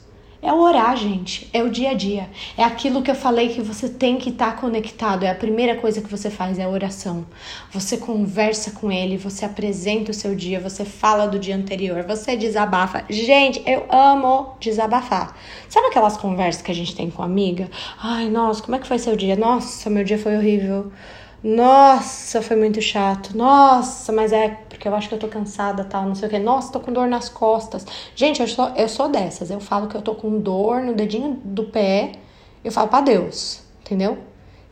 É 0.44 0.52
o 0.52 0.60
orar, 0.60 0.94
gente, 0.94 1.48
é 1.54 1.62
o 1.62 1.70
dia 1.70 1.92
a 1.92 1.94
dia. 1.94 2.28
É 2.54 2.62
aquilo 2.62 3.00
que 3.00 3.10
eu 3.10 3.14
falei 3.14 3.48
que 3.48 3.62
você 3.62 3.88
tem 3.88 4.18
que 4.18 4.28
estar 4.28 4.50
tá 4.50 4.60
conectado. 4.60 5.22
É 5.22 5.30
a 5.30 5.34
primeira 5.34 5.74
coisa 5.76 6.02
que 6.02 6.10
você 6.10 6.28
faz, 6.28 6.58
é 6.58 6.64
a 6.64 6.68
oração. 6.68 7.24
Você 7.72 7.96
conversa 7.96 8.72
com 8.72 8.92
ele, 8.92 9.16
você 9.16 9.46
apresenta 9.46 10.10
o 10.10 10.14
seu 10.14 10.34
dia, 10.34 10.60
você 10.60 10.84
fala 10.84 11.24
do 11.24 11.38
dia 11.38 11.56
anterior, 11.56 12.02
você 12.02 12.36
desabafa. 12.36 13.06
Gente, 13.08 13.62
eu 13.64 13.86
amo 13.88 14.54
desabafar. 14.60 15.34
Sabe 15.66 15.86
aquelas 15.86 16.18
conversas 16.18 16.60
que 16.60 16.70
a 16.70 16.74
gente 16.74 16.94
tem 16.94 17.08
com 17.08 17.22
amiga? 17.22 17.70
Ai, 17.98 18.28
nossa, 18.28 18.62
como 18.62 18.76
é 18.76 18.78
que 18.78 18.86
foi 18.86 18.98
seu 18.98 19.16
dia? 19.16 19.36
Nossa, 19.36 19.88
meu 19.88 20.04
dia 20.04 20.18
foi 20.18 20.36
horrível. 20.36 20.92
Nossa, 21.44 22.40
foi 22.40 22.56
muito 22.56 22.80
chato. 22.80 23.36
Nossa, 23.36 24.10
mas 24.10 24.32
é 24.32 24.48
porque 24.48 24.88
eu 24.88 24.94
acho 24.94 25.10
que 25.10 25.14
eu 25.14 25.18
tô 25.18 25.28
cansada, 25.28 25.84
tal, 25.84 26.04
não 26.06 26.14
sei 26.14 26.26
o 26.26 26.30
que. 26.30 26.38
Nossa, 26.38 26.72
tô 26.72 26.80
com 26.80 26.90
dor 26.90 27.06
nas 27.06 27.28
costas. 27.28 27.86
Gente, 28.16 28.40
eu 28.40 28.48
sou, 28.48 28.70
eu 28.70 28.88
sou 28.88 29.10
dessas. 29.10 29.50
Eu 29.50 29.60
falo 29.60 29.86
que 29.86 29.94
eu 29.94 30.00
tô 30.00 30.14
com 30.14 30.40
dor 30.40 30.80
no 30.80 30.94
dedinho 30.94 31.38
do 31.44 31.64
pé. 31.64 32.12
Eu 32.64 32.72
falo 32.72 32.88
para 32.88 33.02
Deus, 33.02 33.62
entendeu? 33.82 34.16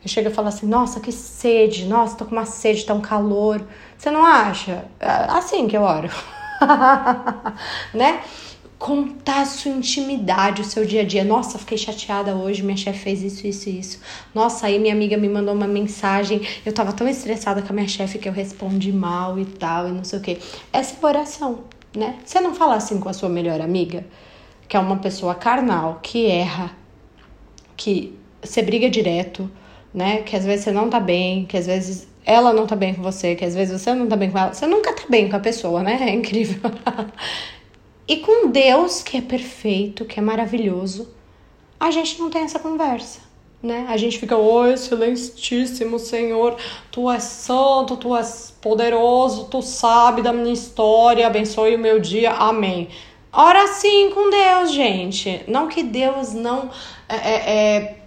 Eu 0.03 0.09
chego 0.09 0.29
e 0.29 0.33
falo 0.33 0.47
assim: 0.47 0.65
Nossa, 0.65 0.99
que 0.99 1.11
sede. 1.11 1.85
Nossa, 1.85 2.17
tô 2.17 2.25
com 2.25 2.31
uma 2.31 2.45
sede, 2.45 2.83
tá 2.83 2.95
um 2.95 3.01
calor. 3.01 3.61
Você 3.95 4.09
não 4.09 4.25
acha? 4.25 4.85
É 4.99 5.07
assim 5.29 5.67
que 5.67 5.77
eu 5.77 5.83
oro. 5.83 6.09
né? 7.93 8.23
Contar 8.83 9.45
sua 9.45 9.71
intimidade, 9.71 10.61
o 10.61 10.65
seu 10.65 10.85
dia 10.85 11.03
a 11.03 11.05
dia. 11.05 11.23
Nossa, 11.23 11.57
fiquei 11.57 11.77
chateada 11.77 12.35
hoje, 12.35 12.61
minha 12.61 12.75
chefe 12.75 12.99
fez 12.99 13.23
isso, 13.23 13.47
isso 13.47 13.69
e 13.69 13.79
isso. 13.79 14.01
Nossa, 14.35 14.67
aí 14.67 14.77
minha 14.77 14.93
amiga 14.93 15.15
me 15.15 15.29
mandou 15.29 15.53
uma 15.53 15.65
mensagem, 15.65 16.41
eu 16.65 16.73
tava 16.73 16.91
tão 16.91 17.07
estressada 17.07 17.61
com 17.61 17.71
a 17.71 17.75
minha 17.77 17.87
chefe 17.87 18.19
que 18.19 18.27
eu 18.27 18.33
respondi 18.33 18.91
mal 18.91 19.39
e 19.39 19.45
tal, 19.45 19.87
e 19.87 19.91
não 19.93 20.03
sei 20.03 20.19
o 20.19 20.21
que. 20.21 20.37
Essa 20.73 20.97
é 21.01 21.05
oração, 21.07 21.59
né? 21.95 22.17
Você 22.25 22.41
não 22.41 22.53
fala 22.53 22.75
assim 22.75 22.99
com 22.99 23.07
a 23.07 23.13
sua 23.13 23.29
melhor 23.29 23.61
amiga, 23.61 24.05
que 24.67 24.75
é 24.75 24.79
uma 24.81 24.97
pessoa 24.97 25.33
carnal, 25.33 26.01
que 26.03 26.25
erra, 26.25 26.71
que 27.77 28.13
você 28.43 28.61
briga 28.61 28.89
direto, 28.89 29.49
né? 29.93 30.23
Que 30.23 30.35
às 30.35 30.43
vezes 30.43 30.65
você 30.65 30.73
não 30.73 30.89
tá 30.89 30.99
bem, 30.99 31.45
que 31.45 31.55
às 31.55 31.67
vezes 31.67 32.05
ela 32.25 32.51
não 32.51 32.67
tá 32.67 32.75
bem 32.75 32.93
com 32.93 33.01
você, 33.01 33.33
que 33.33 33.45
às 33.45 33.55
vezes 33.55 33.81
você 33.81 33.93
não 33.93 34.07
tá 34.07 34.17
bem 34.17 34.29
com 34.29 34.37
ela. 34.37 34.53
Você 34.53 34.67
nunca 34.67 34.91
tá 34.91 35.03
bem 35.07 35.29
com 35.29 35.37
a 35.37 35.39
pessoa, 35.39 35.81
né? 35.81 35.99
É 36.03 36.09
incrível. 36.09 36.59
E 38.07 38.17
com 38.17 38.49
Deus, 38.49 39.01
que 39.01 39.17
é 39.17 39.21
perfeito, 39.21 40.05
que 40.05 40.19
é 40.19 40.21
maravilhoso, 40.21 41.13
a 41.79 41.89
gente 41.89 42.19
não 42.19 42.29
tem 42.29 42.43
essa 42.43 42.59
conversa, 42.59 43.21
né? 43.61 43.85
A 43.87 43.95
gente 43.95 44.19
fica, 44.19 44.37
oi, 44.37 44.73
excelentíssimo 44.73 45.97
Senhor, 45.97 46.57
tu 46.91 47.09
és 47.09 47.23
santo, 47.23 47.95
tu 47.95 48.15
és 48.15 48.53
poderoso, 48.61 49.45
tu 49.45 49.61
sabe 49.61 50.21
da 50.21 50.33
minha 50.33 50.53
história, 50.53 51.27
abençoe 51.27 51.75
o 51.75 51.79
meu 51.79 51.99
dia, 51.99 52.31
amém. 52.31 52.89
Ora 53.31 53.67
sim 53.67 54.11
com 54.11 54.29
Deus, 54.29 54.71
gente. 54.71 55.41
Não 55.47 55.67
que 55.67 55.81
Deus 55.81 56.33
não 56.33 56.69
é, 57.09 57.15
é, 57.15 57.77
é 57.77 58.02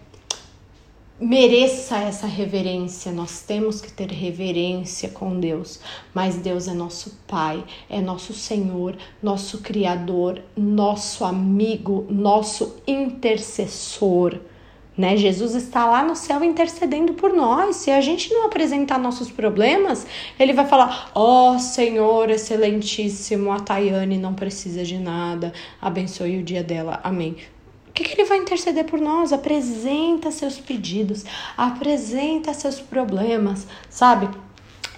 mereça 1.21 1.99
essa 1.99 2.27
reverência. 2.27 3.13
Nós 3.13 3.41
temos 3.41 3.81
que 3.81 3.91
ter 3.91 4.11
reverência 4.11 5.09
com 5.09 5.39
Deus, 5.39 5.81
mas 6.15 6.37
Deus 6.37 6.69
é 6.69 6.75
nosso 6.75 7.19
Pai, 7.27 7.65
é 7.89 8.01
nosso 8.01 8.33
Senhor, 8.33 8.97
nosso 9.23 9.59
Criador, 9.59 10.43
nosso 10.57 11.25
amigo, 11.25 12.07
nosso 12.11 12.77
intercessor. 12.87 14.39
Né? 14.97 15.15
Jesus 15.17 15.55
está 15.55 15.85
lá 15.85 16.03
no 16.03 16.17
céu 16.17 16.43
intercedendo 16.43 17.13
por 17.15 17.35
nós. 17.35 17.77
Se 17.77 17.91
a 17.91 18.01
gente 18.01 18.33
não 18.33 18.47
apresentar 18.47 18.99
nossos 18.99 19.31
problemas, 19.31 20.07
ele 20.39 20.55
vai 20.55 20.67
falar: 20.67 21.11
Ó 21.15 21.53
oh, 21.53 21.59
Senhor 21.59 22.31
excelentíssimo, 22.31 23.53
a 23.53 23.61
Tayane 23.61 24.17
não 24.17 24.33
precisa 24.35 24.85
de 24.85 24.99
nada, 24.99 25.53
abençoe 25.81 26.39
o 26.39 26.43
dia 26.43 26.63
dela. 26.63 27.01
Amém 27.05 27.37
que, 27.97 28.05
que 28.05 28.21
ele 28.21 28.29
vai 28.29 28.39
interceder 28.39 28.85
por 28.85 29.01
nós? 29.01 29.33
Apresenta 29.33 30.31
seus 30.31 30.59
pedidos, 30.59 31.25
apresenta 31.57 32.53
seus 32.53 32.79
problemas, 32.79 33.67
sabe? 33.89 34.29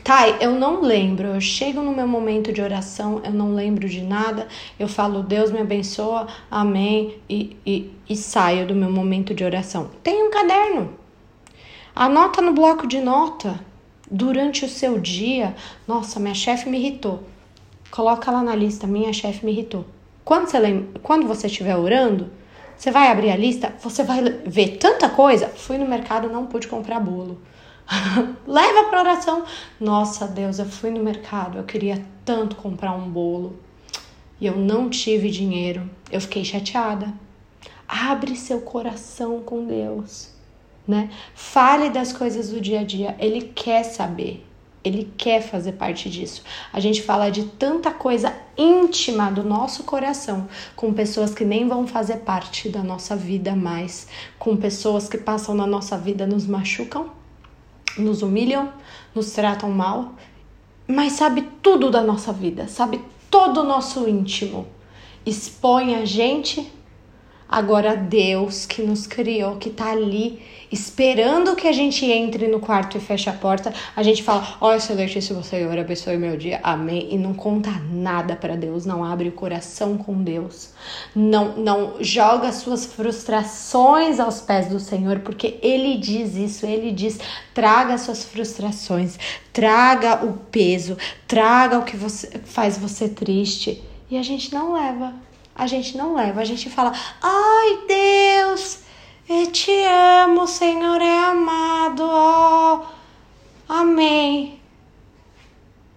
Thay, 0.02 0.36
eu 0.40 0.52
não 0.52 0.80
lembro. 0.80 1.28
Eu 1.28 1.40
chego 1.40 1.80
no 1.80 1.92
meu 1.92 2.08
momento 2.08 2.52
de 2.52 2.60
oração, 2.60 3.20
eu 3.24 3.32
não 3.32 3.54
lembro 3.54 3.88
de 3.88 4.02
nada. 4.02 4.48
Eu 4.78 4.88
falo, 4.88 5.22
Deus 5.22 5.52
me 5.52 5.60
abençoa, 5.60 6.26
amém, 6.50 7.18
e, 7.28 7.56
e, 7.64 7.92
e 8.08 8.16
saio 8.16 8.66
do 8.66 8.74
meu 8.74 8.90
momento 8.90 9.32
de 9.32 9.44
oração. 9.44 9.90
Tem 10.02 10.26
um 10.26 10.30
caderno. 10.30 10.94
Anota 11.94 12.42
no 12.42 12.52
bloco 12.52 12.86
de 12.86 13.00
nota. 13.00 13.60
Durante 14.10 14.64
o 14.64 14.68
seu 14.68 14.98
dia, 14.98 15.54
nossa, 15.86 16.18
minha 16.18 16.34
chefe 16.34 16.68
me 16.68 16.78
irritou. 16.78 17.22
Coloca 17.90 18.30
lá 18.30 18.42
na 18.42 18.56
lista, 18.56 18.86
minha 18.86 19.12
chefe 19.12 19.44
me 19.44 19.52
irritou. 19.52 19.84
Quando 20.24 20.48
você, 20.48 20.58
lembra, 20.58 21.00
quando 21.02 21.26
você 21.28 21.46
estiver 21.46 21.76
orando, 21.76 22.30
você 22.78 22.92
vai 22.92 23.10
abrir 23.10 23.32
a 23.32 23.36
lista, 23.36 23.74
você 23.80 24.04
vai 24.04 24.22
ver 24.46 24.76
tanta 24.76 25.08
coisa. 25.08 25.48
Fui 25.48 25.76
no 25.76 25.86
mercado, 25.86 26.30
não 26.30 26.46
pude 26.46 26.68
comprar 26.68 27.00
bolo. 27.00 27.42
Leva 28.46 28.84
para 28.84 29.00
oração. 29.00 29.44
Nossa, 29.80 30.28
Deus, 30.28 30.60
eu 30.60 30.66
fui 30.66 30.90
no 30.90 31.02
mercado, 31.02 31.58
eu 31.58 31.64
queria 31.64 32.00
tanto 32.24 32.54
comprar 32.54 32.92
um 32.92 33.10
bolo 33.10 33.58
e 34.40 34.46
eu 34.46 34.56
não 34.56 34.88
tive 34.88 35.28
dinheiro. 35.28 35.90
Eu 36.08 36.20
fiquei 36.20 36.44
chateada. 36.44 37.12
Abre 37.88 38.36
seu 38.36 38.60
coração 38.60 39.40
com 39.40 39.66
Deus, 39.66 40.30
né? 40.86 41.10
Fale 41.34 41.90
das 41.90 42.12
coisas 42.12 42.50
do 42.50 42.60
dia 42.60 42.80
a 42.80 42.84
dia. 42.84 43.16
Ele 43.18 43.40
quer 43.42 43.82
saber. 43.82 44.46
Ele 44.88 45.12
quer 45.16 45.42
fazer 45.42 45.72
parte 45.72 46.10
disso. 46.10 46.42
A 46.72 46.80
gente 46.80 47.02
fala 47.02 47.30
de 47.30 47.44
tanta 47.44 47.90
coisa 47.90 48.34
íntima 48.56 49.30
do 49.30 49.42
nosso 49.42 49.84
coração 49.84 50.48
com 50.74 50.92
pessoas 50.92 51.34
que 51.34 51.44
nem 51.44 51.68
vão 51.68 51.86
fazer 51.86 52.18
parte 52.18 52.68
da 52.68 52.82
nossa 52.82 53.14
vida 53.14 53.54
mais, 53.54 54.08
com 54.38 54.56
pessoas 54.56 55.08
que 55.08 55.18
passam 55.18 55.54
na 55.54 55.66
nossa 55.66 55.96
vida, 55.96 56.26
nos 56.26 56.46
machucam, 56.46 57.10
nos 57.96 58.22
humilham, 58.22 58.72
nos 59.14 59.32
tratam 59.32 59.70
mal, 59.70 60.14
mas 60.86 61.12
sabe 61.12 61.42
tudo 61.62 61.90
da 61.90 62.02
nossa 62.02 62.32
vida, 62.32 62.66
sabe 62.66 63.00
todo 63.30 63.60
o 63.60 63.64
nosso 63.64 64.08
íntimo. 64.08 64.66
Expõe 65.26 65.94
a 65.94 66.04
gente 66.04 66.72
Agora 67.48 67.96
Deus 67.96 68.66
que 68.66 68.82
nos 68.82 69.06
criou, 69.06 69.56
que 69.56 69.70
tá 69.70 69.90
ali 69.92 70.42
esperando 70.70 71.56
que 71.56 71.66
a 71.66 71.72
gente 71.72 72.04
entre 72.04 72.46
no 72.46 72.60
quarto 72.60 72.98
e 72.98 73.00
feche 73.00 73.30
a 73.30 73.32
porta, 73.32 73.72
a 73.96 74.02
gente 74.02 74.22
fala: 74.22 74.56
"Ó, 74.60 74.68
oh, 74.68 74.74
excelentíssimo 74.74 75.42
Senhor, 75.42 75.78
abençoe 75.78 76.18
meu 76.18 76.36
dia. 76.36 76.60
Amém." 76.62 77.08
E 77.10 77.16
não 77.16 77.32
conta 77.32 77.70
nada 77.90 78.36
para 78.36 78.54
Deus, 78.54 78.84
não 78.84 79.02
abre 79.02 79.30
o 79.30 79.32
coração 79.32 79.96
com 79.96 80.22
Deus. 80.22 80.70
Não 81.14 81.56
não 81.56 81.94
joga 82.00 82.52
suas 82.52 82.84
frustrações 82.84 84.20
aos 84.20 84.42
pés 84.42 84.68
do 84.68 84.78
Senhor, 84.78 85.20
porque 85.20 85.58
ele 85.62 85.96
diz 85.96 86.36
isso, 86.36 86.66
ele 86.66 86.92
diz: 86.92 87.18
"Traga 87.54 87.96
suas 87.96 88.24
frustrações, 88.24 89.18
traga 89.54 90.24
o 90.24 90.34
peso, 90.50 90.98
traga 91.26 91.78
o 91.78 91.84
que 91.84 91.96
você 91.96 92.28
faz 92.44 92.76
você 92.76 93.08
triste." 93.08 93.82
E 94.10 94.16
a 94.18 94.22
gente 94.22 94.52
não 94.52 94.72
leva 94.72 95.27
a 95.58 95.66
gente 95.66 95.96
não 95.96 96.14
leva. 96.14 96.40
A 96.40 96.44
gente 96.44 96.70
fala: 96.70 96.92
Ai, 97.20 97.78
Deus, 97.88 98.78
eu 99.28 99.50
te 99.50 99.72
amo, 100.24 100.46
Senhor 100.46 101.02
é 101.02 101.18
amado, 101.18 102.02
ó. 102.04 102.86
Amém. 103.68 104.58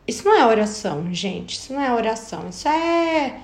Isso 0.08 0.26
não 0.26 0.36
é 0.36 0.46
oração, 0.46 1.14
gente. 1.14 1.54
Isso 1.54 1.72
não 1.72 1.82
é 1.82 1.94
oração. 1.94 2.50
Isso 2.50 2.68
é 2.68 3.40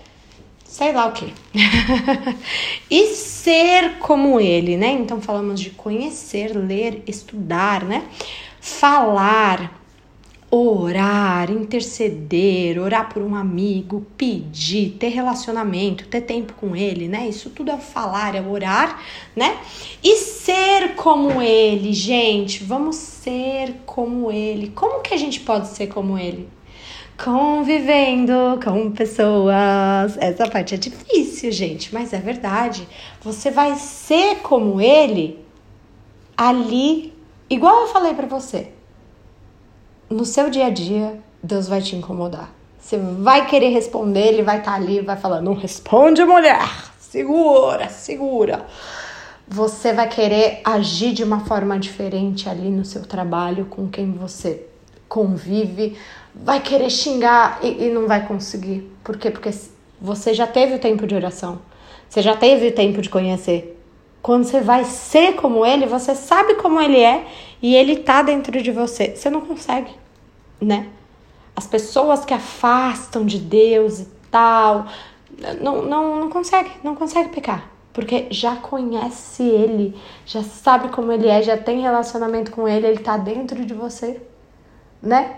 sei 0.65 0.91
lá 0.91 1.07
o 1.07 1.11
que. 1.13 1.33
e 2.91 3.07
ser 3.15 3.97
como 3.99 4.39
ele, 4.39 4.75
né? 4.75 4.89
Então 4.89 5.21
falamos 5.21 5.59
de 5.59 5.69
conhecer, 5.69 6.55
ler, 6.55 7.03
estudar, 7.07 7.83
né? 7.83 8.03
Falar, 8.59 9.79
orar, 10.49 11.51
interceder, 11.51 12.79
orar 12.79 13.11
por 13.11 13.21
um 13.21 13.35
amigo, 13.35 14.05
pedir, 14.15 14.91
ter 14.97 15.09
relacionamento, 15.09 16.07
ter 16.07 16.21
tempo 16.21 16.53
com 16.53 16.75
ele, 16.75 17.07
né? 17.07 17.27
Isso 17.27 17.49
tudo 17.49 17.71
é 17.71 17.77
falar, 17.77 18.33
é 18.33 18.41
orar, 18.41 19.01
né? 19.35 19.57
E 20.01 20.15
ser 20.15 20.95
como 20.95 21.41
ele, 21.41 21.91
gente, 21.91 22.63
vamos 22.63 22.95
ser 22.95 23.75
como 23.85 24.31
ele. 24.31 24.69
Como 24.69 25.01
que 25.01 25.13
a 25.13 25.17
gente 25.17 25.41
pode 25.41 25.67
ser 25.67 25.87
como 25.87 26.17
ele? 26.17 26.47
Convivendo 27.21 28.57
com 28.63 28.89
pessoas. 28.91 30.17
Essa 30.17 30.47
parte 30.47 30.75
é 30.75 30.77
difícil, 30.77 31.51
gente, 31.51 31.93
mas 31.93 32.13
é 32.13 32.19
verdade. 32.19 32.87
Você 33.21 33.51
vai 33.51 33.75
ser 33.75 34.37
como 34.37 34.79
ele 34.79 35.39
ali, 36.37 37.13
igual 37.49 37.81
eu 37.81 37.87
falei 37.87 38.13
para 38.13 38.27
você 38.27 38.76
no 40.09 40.25
seu 40.25 40.49
dia 40.49 40.67
a 40.67 40.69
dia, 40.69 41.19
Deus 41.41 41.67
vai 41.67 41.81
te 41.81 41.95
incomodar. 41.95 42.49
Você 42.79 42.97
vai 42.97 43.45
querer 43.45 43.69
responder, 43.69 44.27
ele 44.27 44.43
vai 44.43 44.59
estar 44.59 44.71
tá 44.71 44.77
ali, 44.77 45.01
vai 45.01 45.17
falar: 45.17 45.41
não 45.41 45.53
responde, 45.53 46.23
mulher, 46.23 46.67
segura, 46.99 47.89
segura. 47.89 48.65
Você 49.47 49.93
vai 49.93 50.09
querer 50.09 50.61
agir 50.63 51.13
de 51.13 51.23
uma 51.23 51.41
forma 51.41 51.79
diferente 51.79 52.49
ali 52.49 52.69
no 52.69 52.83
seu 52.83 53.03
trabalho, 53.03 53.65
com 53.65 53.87
quem 53.87 54.11
você 54.11 54.65
convive, 55.07 55.97
vai 56.35 56.61
querer 56.61 56.89
xingar 56.89 57.59
e, 57.63 57.85
e 57.85 57.89
não 57.89 58.07
vai 58.07 58.27
conseguir. 58.27 58.91
Por 59.03 59.17
quê? 59.17 59.31
Porque 59.31 59.49
você 60.01 60.33
já 60.33 60.45
teve 60.45 60.75
o 60.75 60.79
tempo 60.79 61.07
de 61.07 61.15
oração, 61.15 61.59
você 62.09 62.21
já 62.21 62.35
teve 62.35 62.67
o 62.67 62.71
tempo 62.73 63.01
de 63.01 63.09
conhecer. 63.09 63.76
Quando 64.27 64.43
você 64.43 64.59
vai 64.59 64.83
ser 64.83 65.35
como 65.35 65.65
ele, 65.65 65.85
você 65.85 66.13
sabe 66.13 66.55
como 66.55 66.81
ele 66.81 66.99
é 66.99 67.25
e 67.61 67.73
ele 67.73 67.99
tá 67.99 68.21
dentro 68.21 68.61
de 68.61 68.73
você. 68.73 69.15
Você 69.15 69.29
não 69.29 69.39
consegue, 69.39 69.95
né? 70.59 70.89
As 71.55 71.65
pessoas 71.65 72.25
que 72.25 72.33
afastam 72.33 73.25
de 73.25 73.39
Deus 73.39 74.01
e 74.01 74.07
tal, 74.29 74.85
não, 75.61 75.81
não, 75.83 76.19
não 76.19 76.29
consegue, 76.29 76.69
não 76.83 76.93
consegue 76.93 77.29
pecar. 77.29 77.71
Porque 77.93 78.27
já 78.29 78.57
conhece 78.57 79.43
ele, 79.43 79.97
já 80.25 80.43
sabe 80.43 80.89
como 80.89 81.09
ele 81.09 81.29
é, 81.29 81.41
já 81.41 81.55
tem 81.55 81.79
relacionamento 81.79 82.51
com 82.51 82.67
ele, 82.67 82.85
ele 82.85 82.99
tá 82.99 83.15
dentro 83.15 83.63
de 83.63 83.73
você, 83.73 84.21
né? 85.01 85.37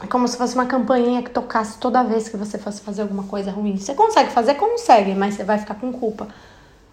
É 0.00 0.06
como 0.06 0.28
se 0.28 0.38
fosse 0.38 0.54
uma 0.54 0.66
campainha 0.66 1.24
que 1.24 1.30
tocasse 1.30 1.76
toda 1.78 2.04
vez 2.04 2.28
que 2.28 2.36
você 2.36 2.56
fosse 2.56 2.82
fazer 2.82 3.02
alguma 3.02 3.24
coisa 3.24 3.50
ruim. 3.50 3.76
Você 3.76 3.94
consegue 3.94 4.30
fazer? 4.30 4.54
Consegue, 4.54 5.12
mas 5.12 5.34
você 5.34 5.42
vai 5.42 5.58
ficar 5.58 5.74
com 5.74 5.90
culpa. 5.90 6.28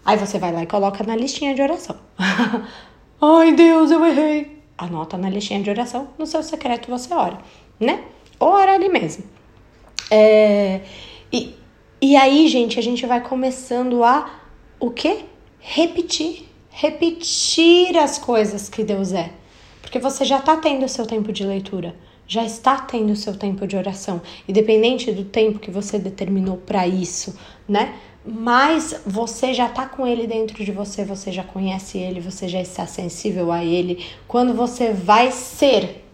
Aí 0.04 0.16
você 0.16 0.38
vai 0.38 0.52
lá 0.52 0.62
e 0.62 0.66
coloca 0.66 1.02
na 1.04 1.16
listinha 1.16 1.54
de 1.54 1.62
oração. 1.62 1.96
Ai, 3.20 3.52
Deus, 3.52 3.90
eu 3.90 4.04
errei. 4.04 4.62
Anota 4.76 5.16
na 5.16 5.30
listinha 5.30 5.62
de 5.62 5.70
oração, 5.70 6.08
no 6.18 6.26
seu 6.26 6.42
secreto 6.42 6.90
você 6.90 7.14
ora, 7.14 7.38
né? 7.78 8.04
Ora 8.40 8.74
ali 8.74 8.88
mesmo. 8.88 9.24
É, 10.10 10.80
e, 11.32 11.54
e 12.00 12.16
aí, 12.16 12.48
gente, 12.48 12.78
a 12.78 12.82
gente 12.82 13.06
vai 13.06 13.20
começando 13.20 14.02
a 14.02 14.40
o 14.80 14.90
quê? 14.90 15.24
Repetir. 15.58 16.48
Repetir 16.70 17.96
as 17.96 18.18
coisas 18.18 18.68
que 18.68 18.82
Deus 18.82 19.12
é. 19.12 19.30
Porque 19.80 19.98
você 19.98 20.24
já 20.24 20.38
está 20.38 20.56
tendo 20.56 20.84
o 20.84 20.88
seu 20.88 21.06
tempo 21.06 21.32
de 21.32 21.44
leitura, 21.44 21.94
já 22.26 22.44
está 22.44 22.76
tendo 22.78 23.12
o 23.12 23.16
seu 23.16 23.36
tempo 23.36 23.66
de 23.66 23.76
oração. 23.76 24.20
Independente 24.48 25.12
do 25.12 25.24
tempo 25.24 25.60
que 25.60 25.70
você 25.70 25.98
determinou 25.98 26.56
para 26.56 26.86
isso, 26.86 27.38
né? 27.68 27.94
Mas 28.26 29.02
você 29.06 29.52
já 29.52 29.66
está 29.66 29.86
com 29.86 30.06
ele 30.06 30.26
dentro 30.26 30.64
de 30.64 30.72
você, 30.72 31.04
você 31.04 31.30
já 31.30 31.44
conhece 31.44 31.98
ele, 31.98 32.20
você 32.20 32.48
já 32.48 32.60
está 32.60 32.86
sensível 32.86 33.52
a 33.52 33.62
ele. 33.62 34.04
Quando 34.26 34.54
você 34.54 34.92
vai 34.92 35.30
ser, 35.30 36.04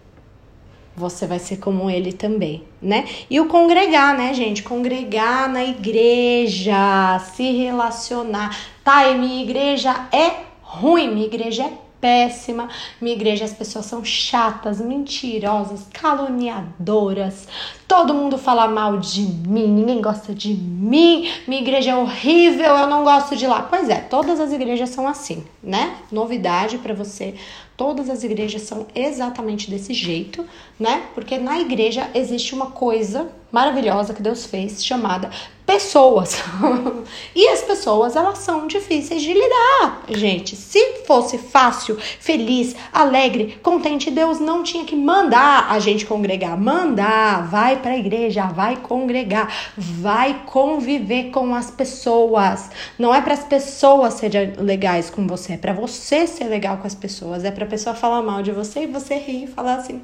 você 0.97 1.27
vai 1.27 1.39
ser 1.39 1.59
como 1.59 1.89
ele 1.89 2.13
também, 2.13 2.65
né? 2.83 3.07
E 3.31 3.39
o 3.39 3.47
congregar, 3.47 4.17
né, 4.17 4.35
gente? 4.35 4.63
Congregar 4.63 5.49
na 5.49 5.65
igreja, 5.65 7.21
se 7.33 7.53
relacionar. 7.53 8.59
Tá, 8.83 9.09
e 9.09 9.17
minha 9.17 9.43
igreja 9.43 10.09
é 10.13 10.45
ruim, 10.63 11.15
minha 11.15 11.27
igreja 11.27 11.65
é 11.65 11.73
péssima. 12.01 12.69
Minha 13.01 13.15
igreja, 13.15 13.45
as 13.45 13.53
pessoas 13.53 13.87
são 13.87 14.05
chatas, 14.05 14.81
mentirosas, 14.81 15.87
caluniadoras. 15.93 17.47
Todo 17.87 18.15
mundo 18.15 18.39
fala 18.39 18.69
mal 18.69 18.99
de 18.99 19.23
mim, 19.23 19.67
ninguém 19.67 20.01
gosta 20.01 20.35
de 20.35 20.55
mim. 20.55 21.29
Minha 21.47 21.61
igreja 21.61 21.91
é 21.91 21.97
horrível, 21.97 22.77
eu 22.77 22.87
não 22.87 23.05
gosto 23.05 23.37
de 23.37 23.47
lá. 23.47 23.63
Pois 23.63 23.89
é, 23.89 23.97
todas 23.97 24.41
as 24.41 24.53
igrejas 24.53 24.91
são 24.91 25.07
assim, 25.09 25.45
né? 25.63 25.97
Novidade 26.11 26.79
para 26.79 26.95
você. 26.95 27.35
Todas 27.77 28.11
as 28.11 28.23
igrejas 28.23 28.63
são 28.63 28.87
exatamente 28.95 29.71
desse 29.71 29.95
jeito, 29.95 30.47
né? 30.79 31.05
Porque 31.15 31.39
na 31.39 31.59
igreja 31.59 32.11
existe 32.15 32.55
uma 32.55 32.67
coisa 32.67 33.31
maravilhosa 33.51 34.15
que 34.15 34.23
Deus 34.23 34.47
fez 34.47 34.85
chamada 34.85 35.31
pessoas. 35.71 36.43
e 37.33 37.47
as 37.47 37.63
pessoas, 37.63 38.17
elas 38.17 38.39
são 38.39 38.67
difíceis 38.67 39.23
de 39.23 39.33
lidar, 39.33 40.03
gente. 40.09 40.57
Se 40.57 41.05
fosse 41.07 41.39
fácil, 41.39 41.97
feliz, 41.97 42.75
alegre, 42.93 43.57
contente, 43.63 44.11
Deus 44.11 44.41
não 44.41 44.65
tinha 44.65 44.85
que 44.85 44.97
mandar 44.97 45.71
a 45.71 45.79
gente 45.79 46.05
congregar. 46.05 46.59
Mandar, 46.59 47.47
vai 47.47 47.77
para 47.77 47.93
a 47.93 47.97
igreja, 47.97 48.47
vai 48.47 48.77
congregar, 48.79 49.49
vai 49.77 50.43
conviver 50.45 51.31
com 51.31 51.55
as 51.55 51.71
pessoas. 51.71 52.69
Não 52.99 53.15
é 53.15 53.21
para 53.23 53.35
as 53.35 53.45
pessoas 53.45 54.15
serem 54.15 54.55
legais 54.59 55.09
com 55.09 55.25
você, 55.25 55.53
é 55.53 55.57
para 55.57 55.73
você 55.73 56.27
ser 56.27 56.45
legal 56.45 56.79
com 56.79 56.87
as 56.89 56.97
pessoas. 56.97 57.45
É 57.45 57.51
para 57.53 57.65
a 57.65 57.69
pessoa 57.69 57.95
falar 57.95 58.23
mal 58.23 58.43
de 58.43 58.51
você 58.51 58.83
e 58.83 58.87
você 58.89 59.15
rir 59.15 59.45
e 59.45 59.47
falar 59.47 59.77
assim: 59.77 60.03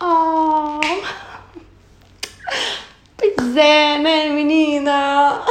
"Oh, 0.00 0.78
Pois 3.16 3.56
é, 3.56 3.98
né, 3.98 4.28
menina? 4.28 5.42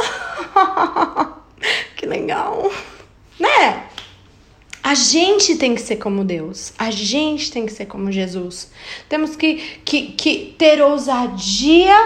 que 1.96 2.06
legal. 2.06 2.70
Né? 3.38 3.88
A 4.82 4.94
gente 4.94 5.56
tem 5.56 5.74
que 5.74 5.80
ser 5.80 5.96
como 5.96 6.24
Deus. 6.24 6.72
A 6.78 6.92
gente 6.92 7.50
tem 7.50 7.66
que 7.66 7.72
ser 7.72 7.86
como 7.86 8.12
Jesus. 8.12 8.70
Temos 9.08 9.34
que, 9.34 9.56
que, 9.84 10.12
que 10.12 10.54
ter 10.56 10.80
ousadia 10.80 11.96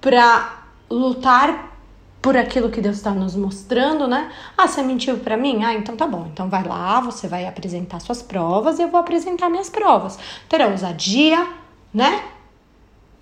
para 0.00 0.64
lutar 0.88 1.76
por 2.22 2.36
aquilo 2.36 2.70
que 2.70 2.80
Deus 2.80 2.96
está 2.96 3.10
nos 3.10 3.36
mostrando, 3.36 4.08
né? 4.08 4.32
Ah, 4.56 4.66
você 4.66 4.82
mentiu 4.82 5.18
para 5.18 5.36
mim? 5.36 5.64
Ah, 5.64 5.74
então 5.74 5.96
tá 5.96 6.06
bom. 6.06 6.28
Então 6.32 6.48
vai 6.48 6.64
lá, 6.64 6.98
você 7.00 7.28
vai 7.28 7.46
apresentar 7.46 8.00
suas 8.00 8.22
provas 8.22 8.78
e 8.78 8.82
eu 8.82 8.88
vou 8.88 8.98
apresentar 8.98 9.50
minhas 9.50 9.68
provas. 9.68 10.18
Ter 10.48 10.60
ousadia, 10.62 11.46
né? 11.92 12.24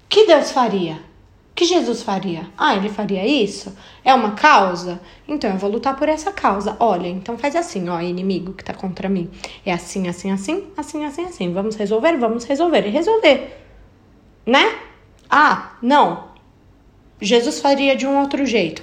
Que 0.09 0.27
Deus 0.27 0.53
faria? 0.53 1.03
Que 1.55 1.65
Jesus 1.65 2.03
faria? 2.03 2.49
Ah, 2.59 2.75
ele 2.75 2.89
faria 2.89 3.25
isso? 3.25 3.77
É 4.05 4.13
uma 4.13 4.33
causa? 4.33 5.01
Então 5.29 5.51
eu 5.51 5.57
vou 5.57 5.71
lutar 5.71 5.97
por 5.97 6.09
essa 6.09 6.33
causa. 6.33 6.77
Olha, 6.81 7.07
então 7.07 7.39
faz 7.39 7.55
assim, 7.55 7.89
ó, 7.89 8.01
inimigo 8.01 8.53
que 8.53 8.65
tá 8.65 8.75
contra 8.75 9.09
mim. 9.09 9.31
É 9.65 9.73
assim, 9.73 10.09
assim, 10.09 10.33
assim, 10.33 10.65
assim, 10.77 11.05
assim, 11.05 11.25
assim. 11.25 11.53
Vamos 11.53 11.77
resolver? 11.77 12.17
Vamos 12.17 12.45
resolver. 12.45 12.87
E 12.87 12.91
resolver. 12.91 13.57
Né? 14.45 14.79
Ah, 15.31 15.77
não. 15.81 16.29
Jesus 17.21 17.61
faria 17.61 17.95
de 17.95 18.07
um 18.07 18.19
outro 18.19 18.45
jeito. 18.45 18.83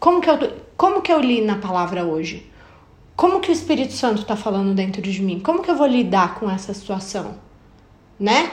Como 0.00 0.20
que 0.20 0.28
eu, 0.28 0.52
como 0.76 1.02
que 1.02 1.12
eu 1.12 1.20
li 1.20 1.40
na 1.40 1.58
palavra 1.58 2.04
hoje? 2.04 2.50
Como 3.14 3.38
que 3.38 3.50
o 3.50 3.52
Espírito 3.52 3.92
Santo 3.92 4.24
tá 4.24 4.34
falando 4.34 4.74
dentro 4.74 5.00
de 5.00 5.22
mim? 5.22 5.38
Como 5.38 5.62
que 5.62 5.70
eu 5.70 5.76
vou 5.76 5.86
lidar 5.86 6.34
com 6.36 6.50
essa 6.50 6.74
situação? 6.74 7.38
Né? 8.18 8.50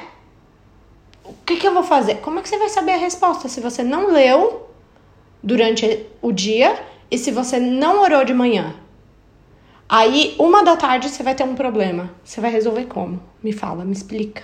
O 1.27 1.33
que, 1.45 1.57
que 1.57 1.67
eu 1.67 1.73
vou 1.73 1.83
fazer? 1.83 2.15
Como 2.15 2.39
é 2.39 2.41
que 2.41 2.49
você 2.49 2.57
vai 2.57 2.69
saber 2.69 2.93
a 2.93 2.97
resposta 2.97 3.49
se 3.49 3.59
você 3.59 3.83
não 3.83 4.11
leu 4.11 4.67
durante 5.43 6.05
o 6.21 6.31
dia 6.31 6.79
e 7.11 7.17
se 7.17 7.31
você 7.31 7.59
não 7.59 8.01
orou 8.01 8.23
de 8.23 8.33
manhã? 8.33 8.75
Aí, 9.89 10.35
uma 10.37 10.63
da 10.63 10.75
tarde, 10.75 11.09
você 11.09 11.23
vai 11.23 11.35
ter 11.35 11.43
um 11.43 11.55
problema. 11.55 12.11
Você 12.23 12.41
vai 12.41 12.51
resolver 12.51 12.85
como? 12.85 13.21
Me 13.43 13.51
fala, 13.51 13.85
me 13.85 13.93
explica. 13.93 14.43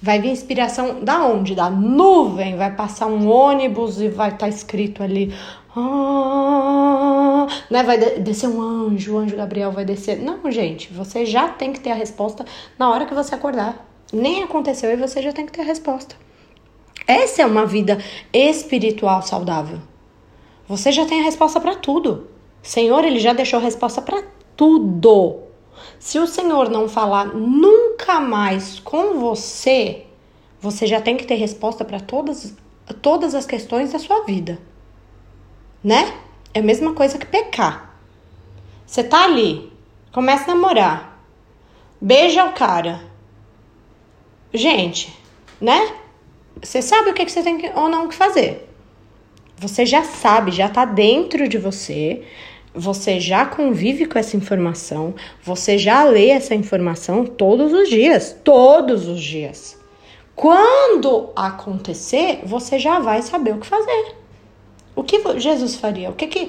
Vai 0.00 0.20
vir 0.20 0.30
inspiração 0.30 1.02
da 1.02 1.24
onde? 1.24 1.54
Da 1.54 1.70
nuvem. 1.70 2.56
Vai 2.56 2.74
passar 2.74 3.06
um 3.06 3.28
ônibus 3.28 4.00
e 4.00 4.08
vai 4.08 4.28
estar 4.28 4.40
tá 4.40 4.48
escrito 4.48 5.02
ali. 5.02 5.34
Ah, 5.74 7.46
né? 7.70 7.82
Vai 7.82 7.98
descer 8.20 8.48
um 8.48 8.60
anjo, 8.60 9.14
o 9.14 9.18
anjo 9.18 9.36
Gabriel 9.36 9.72
vai 9.72 9.84
descer. 9.84 10.18
Não, 10.18 10.50
gente, 10.50 10.92
você 10.92 11.24
já 11.24 11.48
tem 11.48 11.72
que 11.72 11.80
ter 11.80 11.90
a 11.90 11.94
resposta 11.94 12.44
na 12.78 12.90
hora 12.90 13.06
que 13.06 13.14
você 13.14 13.34
acordar 13.34 13.86
nem 14.12 14.42
aconteceu 14.42 14.92
e 14.92 14.96
você 14.96 15.22
já 15.22 15.32
tem 15.32 15.46
que 15.46 15.52
ter 15.52 15.62
a 15.62 15.64
resposta. 15.64 16.16
Essa 17.06 17.42
é 17.42 17.46
uma 17.46 17.66
vida 17.66 17.98
espiritual 18.32 19.22
saudável. 19.22 19.78
Você 20.68 20.90
já 20.90 21.06
tem 21.06 21.20
a 21.20 21.24
resposta 21.24 21.60
para 21.60 21.76
tudo. 21.76 22.28
Senhor, 22.62 23.04
ele 23.04 23.20
já 23.20 23.32
deixou 23.32 23.60
a 23.60 23.62
resposta 23.62 24.02
para 24.02 24.24
tudo. 24.56 25.40
Se 25.98 26.18
o 26.18 26.26
Senhor 26.26 26.68
não 26.68 26.88
falar 26.88 27.26
nunca 27.26 28.18
mais 28.18 28.80
com 28.80 29.20
você, 29.20 30.04
você 30.60 30.86
já 30.86 31.00
tem 31.00 31.16
que 31.16 31.26
ter 31.26 31.36
resposta 31.36 31.84
para 31.84 32.00
todas, 32.00 32.56
todas 33.00 33.34
as 33.34 33.46
questões 33.46 33.92
da 33.92 33.98
sua 33.98 34.24
vida. 34.24 34.58
Né? 35.84 36.12
É 36.52 36.58
a 36.58 36.62
mesma 36.62 36.92
coisa 36.94 37.18
que 37.18 37.26
pecar. 37.26 37.96
Você 38.84 39.04
tá 39.04 39.24
ali, 39.24 39.72
começa 40.12 40.44
a 40.44 40.54
namorar, 40.54 41.20
beija 42.00 42.44
o 42.44 42.52
cara, 42.52 43.00
Gente, 44.56 45.14
né? 45.60 45.92
Você 46.62 46.80
sabe 46.80 47.10
o 47.10 47.14
que, 47.14 47.26
que 47.26 47.30
você 47.30 47.42
tem 47.42 47.58
que, 47.58 47.70
ou 47.74 47.90
não 47.90 48.08
que 48.08 48.14
fazer. 48.14 48.66
Você 49.58 49.84
já 49.84 50.02
sabe, 50.02 50.50
já 50.50 50.68
tá 50.68 50.86
dentro 50.86 51.46
de 51.46 51.58
você. 51.58 52.22
Você 52.74 53.20
já 53.20 53.44
convive 53.44 54.06
com 54.06 54.18
essa 54.18 54.36
informação, 54.36 55.14
você 55.42 55.78
já 55.78 56.04
lê 56.04 56.28
essa 56.28 56.54
informação 56.54 57.24
todos 57.24 57.72
os 57.72 57.88
dias, 57.88 58.36
todos 58.44 59.08
os 59.08 59.22
dias. 59.22 59.78
Quando 60.34 61.30
acontecer, 61.34 62.40
você 62.44 62.78
já 62.78 62.98
vai 62.98 63.22
saber 63.22 63.54
o 63.54 63.58
que 63.58 63.66
fazer. 63.66 64.14
O 64.94 65.02
que 65.02 65.18
Jesus 65.38 65.76
faria? 65.76 66.10
O 66.10 66.14
que 66.14 66.26
que, 66.26 66.48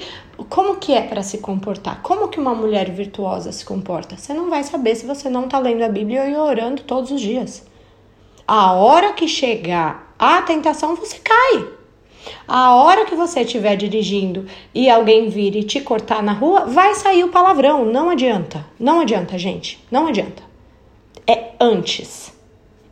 como 0.49 0.77
que 0.77 0.93
é 0.93 1.01
para 1.01 1.23
se 1.23 1.37
comportar? 1.37 2.01
Como 2.01 2.27
que 2.27 2.39
uma 2.39 2.53
mulher 2.53 2.91
virtuosa 2.91 3.51
se 3.53 3.65
comporta? 3.65 4.17
Você 4.17 4.33
não 4.33 4.49
vai 4.49 4.63
saber 4.63 4.95
se 4.95 5.05
você 5.05 5.29
não 5.29 5.45
está 5.45 5.59
lendo 5.59 5.83
a 5.83 5.89
Bíblia 5.89 6.29
e 6.29 6.35
orando 6.35 6.83
todos 6.83 7.11
os 7.11 7.21
dias. 7.21 7.65
A 8.47 8.71
hora 8.71 9.11
que 9.11 9.27
chegar 9.27 10.15
a 10.17 10.41
tentação, 10.41 10.95
você 10.95 11.19
cai. 11.19 11.67
A 12.47 12.75
hora 12.75 13.03
que 13.03 13.13
você 13.13 13.41
estiver 13.41 13.75
dirigindo 13.75 14.45
e 14.73 14.89
alguém 14.89 15.27
vir 15.27 15.53
e 15.53 15.63
te 15.63 15.81
cortar 15.81 16.23
na 16.23 16.31
rua, 16.31 16.63
vai 16.65 16.95
sair 16.95 17.25
o 17.25 17.29
palavrão. 17.29 17.83
Não 17.83 18.09
adianta. 18.09 18.65
Não 18.79 19.01
adianta, 19.01 19.37
gente. 19.37 19.85
Não 19.91 20.07
adianta. 20.07 20.41
É 21.27 21.51
antes. 21.59 22.33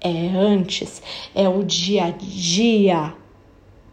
É 0.01 0.27
antes. 0.35 1.01
É 1.33 1.47
o 1.47 1.63
dia 1.63 2.07
a 2.07 2.09
dia, 2.11 3.13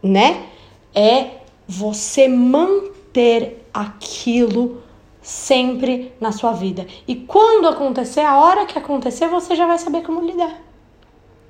né? 0.01 0.47
É 0.93 1.27
você 1.65 2.27
manter 2.27 3.65
aquilo 3.73 4.83
sempre 5.21 6.11
na 6.19 6.33
sua 6.33 6.51
vida. 6.51 6.85
E 7.07 7.15
quando 7.15 7.69
acontecer, 7.69 8.19
a 8.19 8.37
hora 8.37 8.65
que 8.65 8.77
acontecer, 8.77 9.29
você 9.29 9.55
já 9.55 9.65
vai 9.65 9.77
saber 9.77 10.03
como 10.03 10.19
lidar 10.19 10.72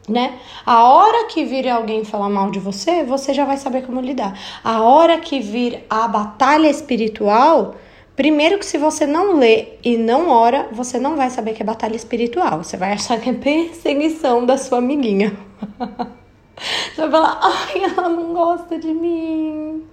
né? 0.08 0.40
A 0.66 0.84
hora 0.84 1.28
que 1.28 1.44
vir 1.46 1.68
alguém 1.70 2.04
falar 2.04 2.30
mal 2.30 2.52
de 2.52 2.60
você, 2.60 3.04
você 3.04 3.34
já 3.34 3.46
vai 3.46 3.58
saber 3.58 3.86
como 3.86 4.02
lidar. 4.02 4.38
A 4.64 4.82
hora 4.82 5.18
que 5.20 5.40
vir 5.40 5.86
a 5.90 6.08
batalha 6.08 6.70
espiritual, 6.70 7.76
primeiro 8.16 8.60
que 8.60 8.66
se 8.66 8.78
você 8.78 9.06
não 9.06 9.38
lê 9.38 9.74
e 9.84 9.98
não 9.98 10.30
ora, 10.30 10.68
você 10.72 11.00
não 11.00 11.16
vai 11.16 11.30
saber 11.30 11.54
que 11.54 11.64
é 11.64 11.66
batalha 11.66 11.96
espiritual. 11.96 12.64
Você 12.64 12.78
vai 12.78 12.94
achar 12.94 13.20
que 13.20 13.30
é 13.30 13.34
perseguição 13.34 14.46
da 14.46 14.58
sua 14.58 14.80
amiguinha. 14.80 15.36
Você 16.56 17.02
vai 17.02 17.10
falar, 17.10 17.40
ai, 17.42 17.84
ela 17.84 18.10
não 18.10 18.32
gosta 18.32 18.78
de 18.78 18.94
mim. 18.94 19.84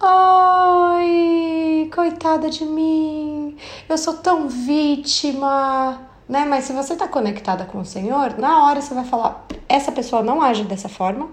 Ai, 0.00 1.88
coitada 1.94 2.50
de 2.50 2.64
mim. 2.64 3.56
Eu 3.88 3.96
sou 3.96 4.14
tão 4.14 4.48
vítima 4.48 6.11
né? 6.32 6.46
Mas 6.46 6.64
se 6.64 6.72
você 6.72 6.94
está 6.94 7.06
conectada 7.06 7.66
com 7.66 7.78
o 7.78 7.84
Senhor, 7.84 8.38
na 8.38 8.64
hora 8.64 8.80
você 8.80 8.94
vai 8.94 9.04
falar: 9.04 9.46
essa 9.68 9.92
pessoa 9.92 10.22
não 10.22 10.40
age 10.40 10.64
dessa 10.64 10.88
forma, 10.88 11.28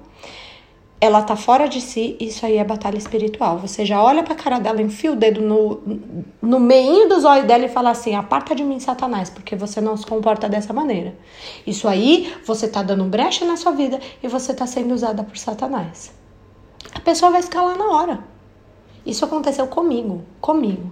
ela 1.00 1.22
tá 1.22 1.38
fora 1.38 1.70
de 1.70 1.80
si, 1.80 2.18
isso 2.20 2.46
aí 2.46 2.58
é 2.58 2.64
batalha 2.66 2.98
espiritual. 2.98 3.58
Você 3.60 3.86
já 3.86 4.04
olha 4.04 4.22
pra 4.22 4.36
cara 4.36 4.60
dela, 4.60 4.82
enfia 4.82 5.14
o 5.14 5.16
dedo 5.16 5.42
no, 5.42 5.82
no 6.42 6.60
meio 6.60 7.08
dos 7.08 7.24
olhos 7.24 7.48
dela 7.48 7.64
e 7.66 7.70
fala 7.70 7.92
assim: 7.92 8.14
aparta 8.14 8.54
de 8.54 8.64
mim, 8.64 8.80
Satanás, 8.80 9.30
porque 9.30 9.56
você 9.56 9.80
não 9.80 9.96
se 9.96 10.06
comporta 10.06 10.50
dessa 10.50 10.74
maneira. 10.74 11.16
Isso 11.66 11.88
aí, 11.88 12.36
você 12.46 12.68
tá 12.68 12.84
dando 12.84 13.06
brecha 13.06 13.46
na 13.46 13.56
sua 13.56 13.72
vida 13.72 14.02
e 14.22 14.28
você 14.28 14.54
tá 14.54 14.68
sendo 14.68 14.94
usada 14.94 15.24
por 15.24 15.38
Satanás. 15.38 16.12
A 16.94 17.00
pessoa 17.00 17.32
vai 17.32 17.40
escalar 17.40 17.78
na 17.78 17.86
hora. 17.86 18.20
Isso 19.06 19.24
aconteceu 19.24 19.66
comigo, 19.68 20.26
comigo. 20.42 20.92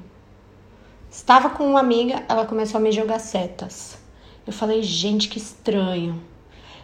Estava 1.12 1.50
com 1.50 1.66
uma 1.68 1.80
amiga, 1.80 2.24
ela 2.30 2.46
começou 2.46 2.78
a 2.78 2.82
me 2.82 2.92
jogar 2.92 3.20
setas. 3.20 3.97
Eu 4.48 4.54
falei, 4.54 4.82
gente, 4.82 5.28
que 5.28 5.38
estranho. 5.38 6.24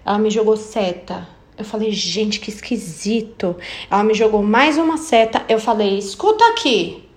Ela 0.06 0.19
me 0.19 0.30
jogou 0.30 0.56
seta. 0.58 1.26
Eu 1.58 1.63
falei, 1.63 1.91
gente, 1.91 2.39
que 2.39 2.49
esquisito. 2.49 3.56
Ela 3.89 4.04
me 4.04 4.13
jogou 4.13 4.43
mais 4.43 4.78
uma 4.78 4.97
seta. 4.97 5.43
Eu 5.47 5.58
falei, 5.58 5.97
escuta 5.97 6.45
aqui. 6.49 7.10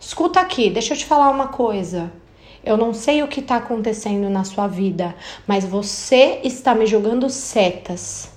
Escuta 0.00 0.40
aqui, 0.40 0.68
deixa 0.68 0.92
eu 0.92 0.98
te 0.98 1.06
falar 1.06 1.30
uma 1.30 1.48
coisa. 1.48 2.12
Eu 2.62 2.76
não 2.76 2.92
sei 2.92 3.22
o 3.22 3.28
que 3.28 3.40
está 3.40 3.56
acontecendo 3.56 4.28
na 4.28 4.44
sua 4.44 4.66
vida, 4.66 5.14
mas 5.46 5.64
você 5.64 6.40
está 6.42 6.74
me 6.74 6.86
jogando 6.86 7.30
setas. 7.30 8.32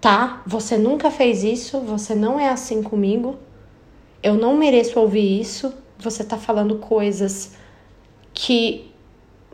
Tá? 0.00 0.42
Você 0.46 0.78
nunca 0.78 1.10
fez 1.10 1.44
isso, 1.44 1.80
você 1.80 2.14
não 2.14 2.40
é 2.40 2.48
assim 2.48 2.82
comigo 2.82 3.38
eu 4.22 4.34
não 4.34 4.56
mereço 4.56 5.00
ouvir 5.00 5.40
isso, 5.40 5.72
você 5.98 6.22
tá 6.22 6.36
falando 6.36 6.76
coisas 6.76 7.52
que 8.34 8.89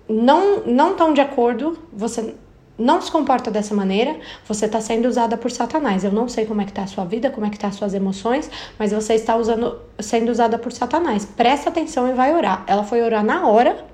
não 0.08 0.64
não 0.66 0.92
estão 0.92 1.12
de 1.12 1.20
acordo, 1.20 1.78
você 1.92 2.34
não 2.78 3.00
se 3.00 3.10
comporta 3.10 3.50
dessa 3.50 3.74
maneira, 3.74 4.16
você 4.46 4.66
está 4.66 4.80
sendo 4.80 5.08
usada 5.08 5.36
por 5.36 5.50
Satanás. 5.50 6.04
Eu 6.04 6.12
não 6.12 6.28
sei 6.28 6.44
como 6.44 6.60
é 6.60 6.64
que 6.64 6.72
tá 6.72 6.82
a 6.82 6.86
sua 6.86 7.04
vida, 7.04 7.30
como 7.30 7.46
é 7.46 7.50
que 7.50 7.58
tá 7.58 7.68
as 7.68 7.74
suas 7.74 7.94
emoções, 7.94 8.50
mas 8.78 8.92
você 8.92 9.14
está 9.14 9.36
usando, 9.36 9.80
sendo 9.98 10.30
usada 10.30 10.58
por 10.58 10.72
Satanás. 10.72 11.24
Presta 11.24 11.70
atenção 11.70 12.08
e 12.08 12.12
vai 12.12 12.34
orar. 12.34 12.64
Ela 12.66 12.84
foi 12.84 13.02
orar 13.02 13.24
na 13.24 13.48
hora, 13.48 13.84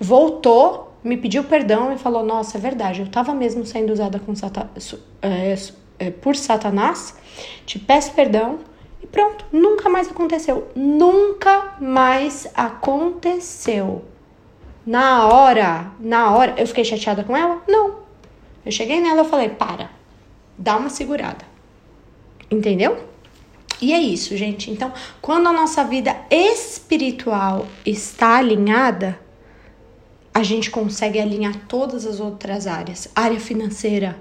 voltou, 0.00 0.92
me 1.04 1.16
pediu 1.16 1.44
perdão 1.44 1.92
e 1.92 1.98
falou: 1.98 2.24
Nossa, 2.24 2.58
é 2.58 2.60
verdade, 2.60 3.00
eu 3.00 3.06
estava 3.06 3.32
mesmo 3.32 3.64
sendo 3.64 3.92
usada 3.92 4.18
com 4.18 4.32
é, 5.22 5.56
é, 5.98 6.10
por 6.10 6.34
Satanás. 6.34 7.16
Te 7.64 7.78
peço 7.78 8.12
perdão, 8.12 8.58
e 9.00 9.06
pronto, 9.06 9.44
nunca 9.52 9.88
mais 9.88 10.10
aconteceu. 10.10 10.68
Nunca 10.74 11.76
mais 11.80 12.48
aconteceu. 12.54 14.09
Na 14.90 15.28
hora, 15.28 15.92
na 16.00 16.32
hora, 16.32 16.56
eu 16.58 16.66
fiquei 16.66 16.84
chateada 16.84 17.22
com 17.22 17.36
ela? 17.36 17.62
Não. 17.68 18.00
Eu 18.66 18.72
cheguei 18.72 19.00
nela 19.00 19.22
e 19.22 19.28
falei: 19.28 19.48
para, 19.48 19.88
dá 20.58 20.76
uma 20.76 20.90
segurada. 20.90 21.44
Entendeu? 22.50 22.98
E 23.80 23.92
é 23.92 24.00
isso, 24.00 24.36
gente. 24.36 24.68
Então, 24.68 24.92
quando 25.22 25.48
a 25.48 25.52
nossa 25.52 25.84
vida 25.84 26.16
espiritual 26.28 27.68
está 27.86 28.38
alinhada, 28.38 29.16
a 30.34 30.42
gente 30.42 30.72
consegue 30.72 31.20
alinhar 31.20 31.54
todas 31.68 32.04
as 32.04 32.18
outras 32.18 32.66
áreas 32.66 33.08
área 33.14 33.38
financeira, 33.38 34.20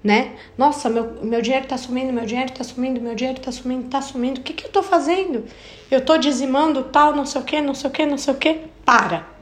né? 0.00 0.36
Nossa, 0.56 0.88
meu, 0.88 1.24
meu 1.24 1.42
dinheiro 1.42 1.66
tá 1.66 1.76
sumindo, 1.76 2.12
meu 2.12 2.24
dinheiro 2.24 2.52
tá 2.52 2.62
sumindo, 2.62 3.00
meu 3.00 3.16
dinheiro 3.16 3.40
tá 3.40 3.50
sumindo, 3.50 3.88
tá 3.88 4.00
sumindo. 4.00 4.40
O 4.40 4.44
que 4.44 4.52
que 4.52 4.66
eu 4.66 4.70
tô 4.70 4.80
fazendo? 4.80 5.44
Eu 5.90 6.04
tô 6.04 6.16
dizimando 6.16 6.84
tal, 6.84 7.16
não 7.16 7.26
sei 7.26 7.40
o 7.40 7.44
que, 7.44 7.60
não 7.60 7.74
sei 7.74 7.90
o 7.90 7.92
que, 7.92 8.06
não 8.06 8.16
sei 8.16 8.32
o 8.32 8.36
que. 8.36 8.60
Para. 8.84 9.37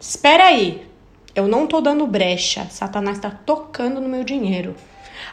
Espera 0.00 0.44
aí. 0.44 0.86
Eu 1.34 1.46
não 1.48 1.66
tô 1.66 1.80
dando 1.80 2.06
brecha. 2.06 2.66
Satanás 2.70 3.18
tá 3.18 3.30
tocando 3.30 4.00
no 4.00 4.08
meu 4.08 4.24
dinheiro. 4.24 4.74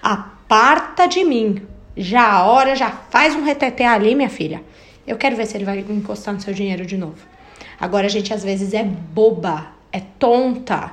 Aparta 0.01 1.07
de 1.07 1.23
mim. 1.23 1.61
Já 1.95 2.29
a 2.29 2.45
hora, 2.45 2.75
já 2.75 2.91
faz 2.91 3.35
um 3.35 3.43
reteté 3.43 3.87
ali, 3.87 4.15
minha 4.15 4.29
filha. 4.29 4.63
Eu 5.07 5.17
quero 5.17 5.35
ver 5.35 5.45
se 5.45 5.55
ele 5.55 5.65
vai 5.65 5.79
encostar 5.79 6.33
no 6.33 6.41
seu 6.41 6.53
dinheiro 6.53 6.85
de 6.85 6.97
novo. 6.97 7.25
Agora 7.79 8.07
a 8.07 8.09
gente 8.09 8.33
às 8.33 8.43
vezes 8.43 8.73
é 8.73 8.83
boba, 8.83 9.67
é 9.91 10.01
tonta, 10.19 10.91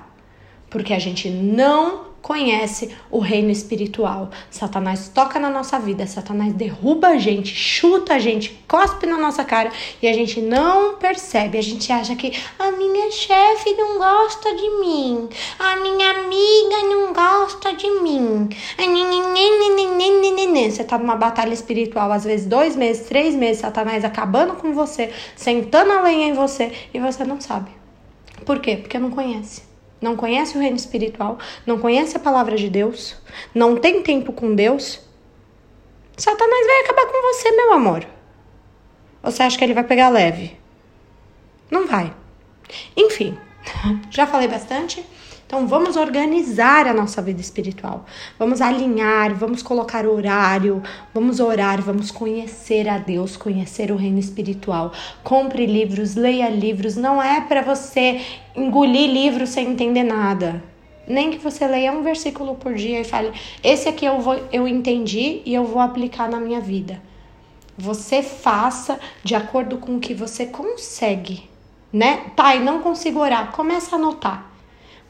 porque 0.68 0.92
a 0.92 0.98
gente 0.98 1.28
não 1.28 2.11
conhece 2.22 2.94
o 3.10 3.18
reino 3.18 3.50
espiritual. 3.50 4.30
Satanás 4.48 5.08
toca 5.08 5.38
na 5.38 5.50
nossa 5.50 5.78
vida, 5.78 6.06
Satanás 6.06 6.54
derruba 6.54 7.08
a 7.08 7.18
gente, 7.18 7.54
chuta 7.54 8.14
a 8.14 8.18
gente, 8.18 8.62
cospe 8.68 9.06
na 9.06 9.18
nossa 9.18 9.44
cara 9.44 9.70
e 10.00 10.06
a 10.08 10.12
gente 10.12 10.40
não 10.40 10.94
percebe. 10.94 11.58
A 11.58 11.62
gente 11.62 11.92
acha 11.92 12.14
que 12.14 12.32
a 12.58 12.70
minha 12.70 13.10
chefe 13.10 13.74
não 13.74 13.98
gosta 13.98 14.54
de 14.54 14.70
mim, 14.80 15.28
a 15.58 15.76
minha 15.76 16.10
amiga 16.10 16.76
não 16.88 17.12
gosta 17.12 17.74
de 17.74 17.90
mim. 18.00 18.48
Você 20.70 20.84
tá 20.84 20.96
numa 20.96 21.16
batalha 21.16 21.52
espiritual, 21.52 22.12
às 22.12 22.24
vezes 22.24 22.46
dois 22.46 22.76
meses, 22.76 23.06
três 23.06 23.34
meses, 23.34 23.60
Satanás 23.60 24.04
acabando 24.04 24.54
com 24.54 24.72
você, 24.72 25.12
sentando 25.34 25.92
a 25.92 26.02
lenha 26.02 26.28
em 26.28 26.32
você 26.32 26.72
e 26.94 27.00
você 27.00 27.24
não 27.24 27.40
sabe. 27.40 27.70
Por 28.46 28.60
quê? 28.60 28.76
Porque 28.76 28.98
não 28.98 29.10
conhece 29.10 29.71
não 30.02 30.16
conhece 30.16 30.56
o 30.56 30.60
reino 30.60 30.76
espiritual, 30.76 31.38
não 31.64 31.78
conhece 31.78 32.16
a 32.16 32.20
palavra 32.20 32.56
de 32.56 32.68
Deus, 32.68 33.16
não 33.54 33.76
tem 33.76 34.02
tempo 34.02 34.32
com 34.32 34.54
Deus, 34.54 35.00
Satanás 36.16 36.66
vai 36.66 36.80
acabar 36.80 37.06
com 37.06 37.22
você, 37.32 37.50
meu 37.52 37.72
amor. 37.72 38.06
Você 39.22 39.42
acha 39.42 39.56
que 39.56 39.64
ele 39.64 39.74
vai 39.74 39.84
pegar 39.84 40.08
leve? 40.08 40.58
Não 41.70 41.86
vai. 41.86 42.12
Enfim, 42.96 43.38
já 44.10 44.26
falei 44.26 44.48
bastante. 44.48 45.04
Então 45.52 45.66
vamos 45.66 45.96
organizar 45.96 46.86
a 46.86 46.94
nossa 46.94 47.20
vida 47.20 47.38
espiritual. 47.38 48.06
Vamos 48.38 48.62
alinhar, 48.62 49.34
vamos 49.34 49.62
colocar 49.62 50.06
horário, 50.06 50.82
vamos 51.12 51.40
orar, 51.40 51.82
vamos 51.82 52.10
conhecer 52.10 52.88
a 52.88 52.96
Deus, 52.96 53.36
conhecer 53.36 53.92
o 53.92 53.96
reino 53.96 54.18
espiritual. 54.18 54.92
Compre 55.22 55.66
livros, 55.66 56.14
leia 56.14 56.48
livros. 56.48 56.96
Não 56.96 57.22
é 57.22 57.42
para 57.42 57.60
você 57.60 58.22
engolir 58.56 59.10
livros 59.10 59.50
sem 59.50 59.68
entender 59.68 60.04
nada. 60.04 60.64
Nem 61.06 61.30
que 61.30 61.36
você 61.36 61.66
leia 61.66 61.92
um 61.92 62.02
versículo 62.02 62.54
por 62.54 62.72
dia 62.72 63.00
e 63.00 63.04
fale: 63.04 63.30
"Esse 63.62 63.90
aqui 63.90 64.06
eu 64.06 64.20
vou 64.20 64.40
eu 64.50 64.66
entendi 64.66 65.42
e 65.44 65.52
eu 65.52 65.66
vou 65.66 65.82
aplicar 65.82 66.30
na 66.30 66.40
minha 66.40 66.62
vida". 66.62 66.98
Você 67.76 68.22
faça 68.22 68.98
de 69.22 69.34
acordo 69.34 69.76
com 69.76 69.96
o 69.96 70.00
que 70.00 70.14
você 70.14 70.46
consegue, 70.46 71.46
né? 71.92 72.32
Pai, 72.34 72.58
não 72.58 72.80
consigo 72.80 73.20
orar. 73.20 73.52
Começa 73.52 73.96
a 73.96 73.98
anotar. 73.98 74.51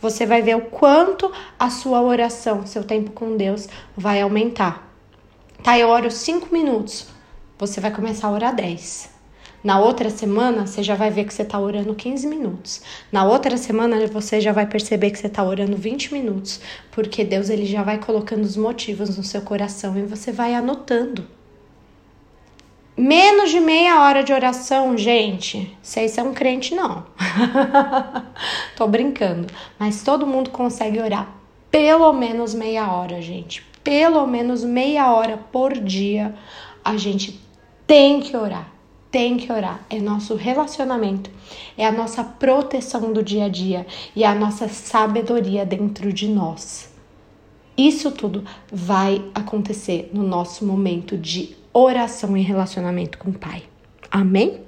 Você 0.03 0.27
vai 0.27 0.43
ver 0.43 0.57
o 0.57 0.63
quanto 0.63 1.31
a 1.57 1.71
sua 1.71 2.03
oração, 2.03 2.67
seu 2.67 2.83
tempo 2.83 3.13
com 3.13 3.37
Deus 3.37 3.69
vai 3.97 4.21
aumentar. 4.21 4.93
Tá, 5.63 5.79
eu 5.79 5.89
oro 5.89 6.11
5 6.11 6.53
minutos, 6.53 7.07
você 7.57 7.81
vai 7.81 7.93
começar 7.93 8.27
a 8.27 8.33
orar 8.33 8.55
10. 8.55 9.13
Na 9.63 9.79
outra 9.79 10.11
semana, 10.11 10.67
você 10.67 10.83
já 10.83 10.97
vai 10.97 11.09
ver 11.09 11.25
que 11.25 11.33
você 11.33 11.43
está 11.43 11.57
orando 11.61 11.95
15 11.95 12.27
minutos. 12.27 12.83
Na 13.13 13.25
outra 13.25 13.57
semana, 13.57 14.05
você 14.09 14.41
já 14.41 14.51
vai 14.51 14.67
perceber 14.67 15.13
que 15.13 15.19
você 15.21 15.29
está 15.29 15.45
orando 15.45 15.77
20 15.77 16.13
minutos, 16.13 16.61
porque 16.91 17.25
Deus 17.25 17.49
ele 17.49 17.65
já 17.65 17.85
vai 17.85 17.99
colocando 17.99 18.43
os 18.43 18.57
motivos 18.57 19.17
no 19.17 19.23
seu 19.23 19.41
coração 19.41 19.97
e 19.97 20.03
você 20.03 20.33
vai 20.33 20.53
anotando. 20.53 21.25
Menos 22.97 23.51
de 23.51 23.59
meia 23.59 24.01
hora 24.03 24.23
de 24.23 24.33
oração, 24.33 24.97
gente. 24.99 25.77
Vocês 25.83 26.11
são 26.11 26.35
crente, 26.35 26.75
não. 26.75 27.07
Tô 28.77 28.87
brincando. 28.87 29.47
Mas 29.79 30.03
todo 30.03 30.27
mundo 30.27 30.51
consegue 30.51 31.01
orar 31.01 31.43
pelo 31.73 32.13
menos 32.13 32.53
meia 32.53 32.93
hora, 32.93 33.23
gente. 33.23 33.65
Pelo 33.83 34.27
menos 34.27 34.63
meia 34.63 35.11
hora 35.11 35.39
por 35.39 35.73
dia. 35.73 36.35
A 36.85 36.99
gente 36.99 37.41
tem 37.87 38.21
que 38.21 38.37
orar. 38.37 38.71
Tem 39.11 39.39
que 39.39 39.51
orar. 39.51 39.81
É 39.89 39.99
nosso 39.99 40.35
relacionamento. 40.35 41.31
É 41.77 41.87
a 41.87 41.91
nossa 41.91 42.23
proteção 42.23 43.11
do 43.11 43.23
dia 43.23 43.47
a 43.47 43.49
dia. 43.49 43.87
E 44.15 44.23
a 44.23 44.35
nossa 44.35 44.69
sabedoria 44.69 45.65
dentro 45.65 46.13
de 46.13 46.29
nós. 46.29 46.93
Isso 47.75 48.11
tudo 48.11 48.45
vai 48.71 49.25
acontecer 49.35 50.11
no 50.13 50.23
nosso 50.23 50.67
momento 50.67 51.17
de 51.17 51.57
oração 51.73 52.37
e 52.37 52.43
relacionamento 52.43 53.19
com 53.19 53.31
o 53.31 53.35
Pai. 53.35 53.63
Amém? 54.11 54.61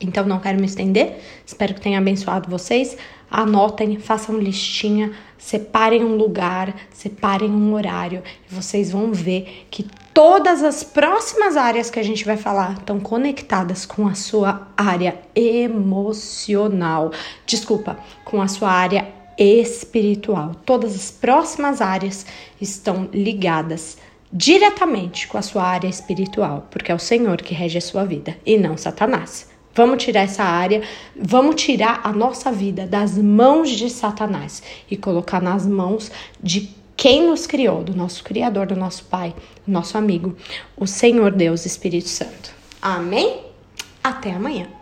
Então 0.00 0.24
não 0.26 0.40
quero 0.40 0.58
me 0.58 0.66
estender, 0.66 1.20
espero 1.46 1.74
que 1.74 1.80
tenha 1.80 1.98
abençoado 1.98 2.50
vocês. 2.50 2.96
Anotem, 3.30 3.98
façam 3.98 4.36
listinha, 4.36 5.12
separem 5.38 6.04
um 6.04 6.16
lugar, 6.16 6.74
separem 6.90 7.50
um 7.50 7.72
horário 7.72 8.22
e 8.50 8.54
vocês 8.54 8.90
vão 8.90 9.12
ver 9.12 9.66
que 9.70 9.86
todas 10.12 10.62
as 10.62 10.84
próximas 10.84 11.56
áreas 11.56 11.90
que 11.90 11.98
a 11.98 12.02
gente 12.02 12.24
vai 12.24 12.36
falar 12.36 12.74
estão 12.74 13.00
conectadas 13.00 13.86
com 13.86 14.06
a 14.06 14.14
sua 14.14 14.68
área 14.76 15.18
emocional. 15.34 17.10
Desculpa, 17.46 17.96
com 18.24 18.42
a 18.42 18.48
sua 18.48 18.70
área 18.70 19.08
espiritual. 19.38 20.54
Todas 20.66 20.94
as 20.94 21.10
próximas 21.10 21.80
áreas 21.80 22.26
estão 22.60 23.08
ligadas 23.12 23.96
diretamente 24.32 25.28
com 25.28 25.36
a 25.36 25.42
sua 25.42 25.64
área 25.64 25.88
espiritual, 25.88 26.66
porque 26.70 26.90
é 26.90 26.94
o 26.94 26.98
Senhor 26.98 27.42
que 27.42 27.54
rege 27.54 27.78
a 27.78 27.82
sua 27.82 28.04
vida 28.04 28.36
e 28.46 28.56
não 28.56 28.76
Satanás. 28.76 29.50
Vamos 29.74 30.02
tirar 30.02 30.22
essa 30.22 30.42
área, 30.42 30.82
vamos 31.16 31.60
tirar 31.60 32.00
a 32.04 32.12
nossa 32.12 32.52
vida 32.52 32.86
das 32.86 33.16
mãos 33.16 33.70
de 33.70 33.88
Satanás 33.88 34.62
e 34.90 34.96
colocar 34.96 35.40
nas 35.40 35.66
mãos 35.66 36.10
de 36.42 36.70
quem 36.96 37.26
nos 37.26 37.46
criou, 37.46 37.82
do 37.82 37.94
nosso 37.94 38.22
Criador, 38.22 38.66
do 38.66 38.76
nosso 38.76 39.04
Pai, 39.04 39.34
do 39.66 39.72
nosso 39.72 39.96
amigo, 39.96 40.36
o 40.76 40.86
Senhor 40.86 41.32
Deus 41.32 41.64
Espírito 41.66 42.08
Santo. 42.08 42.54
Amém? 42.80 43.40
Até 44.04 44.32
amanhã. 44.32 44.81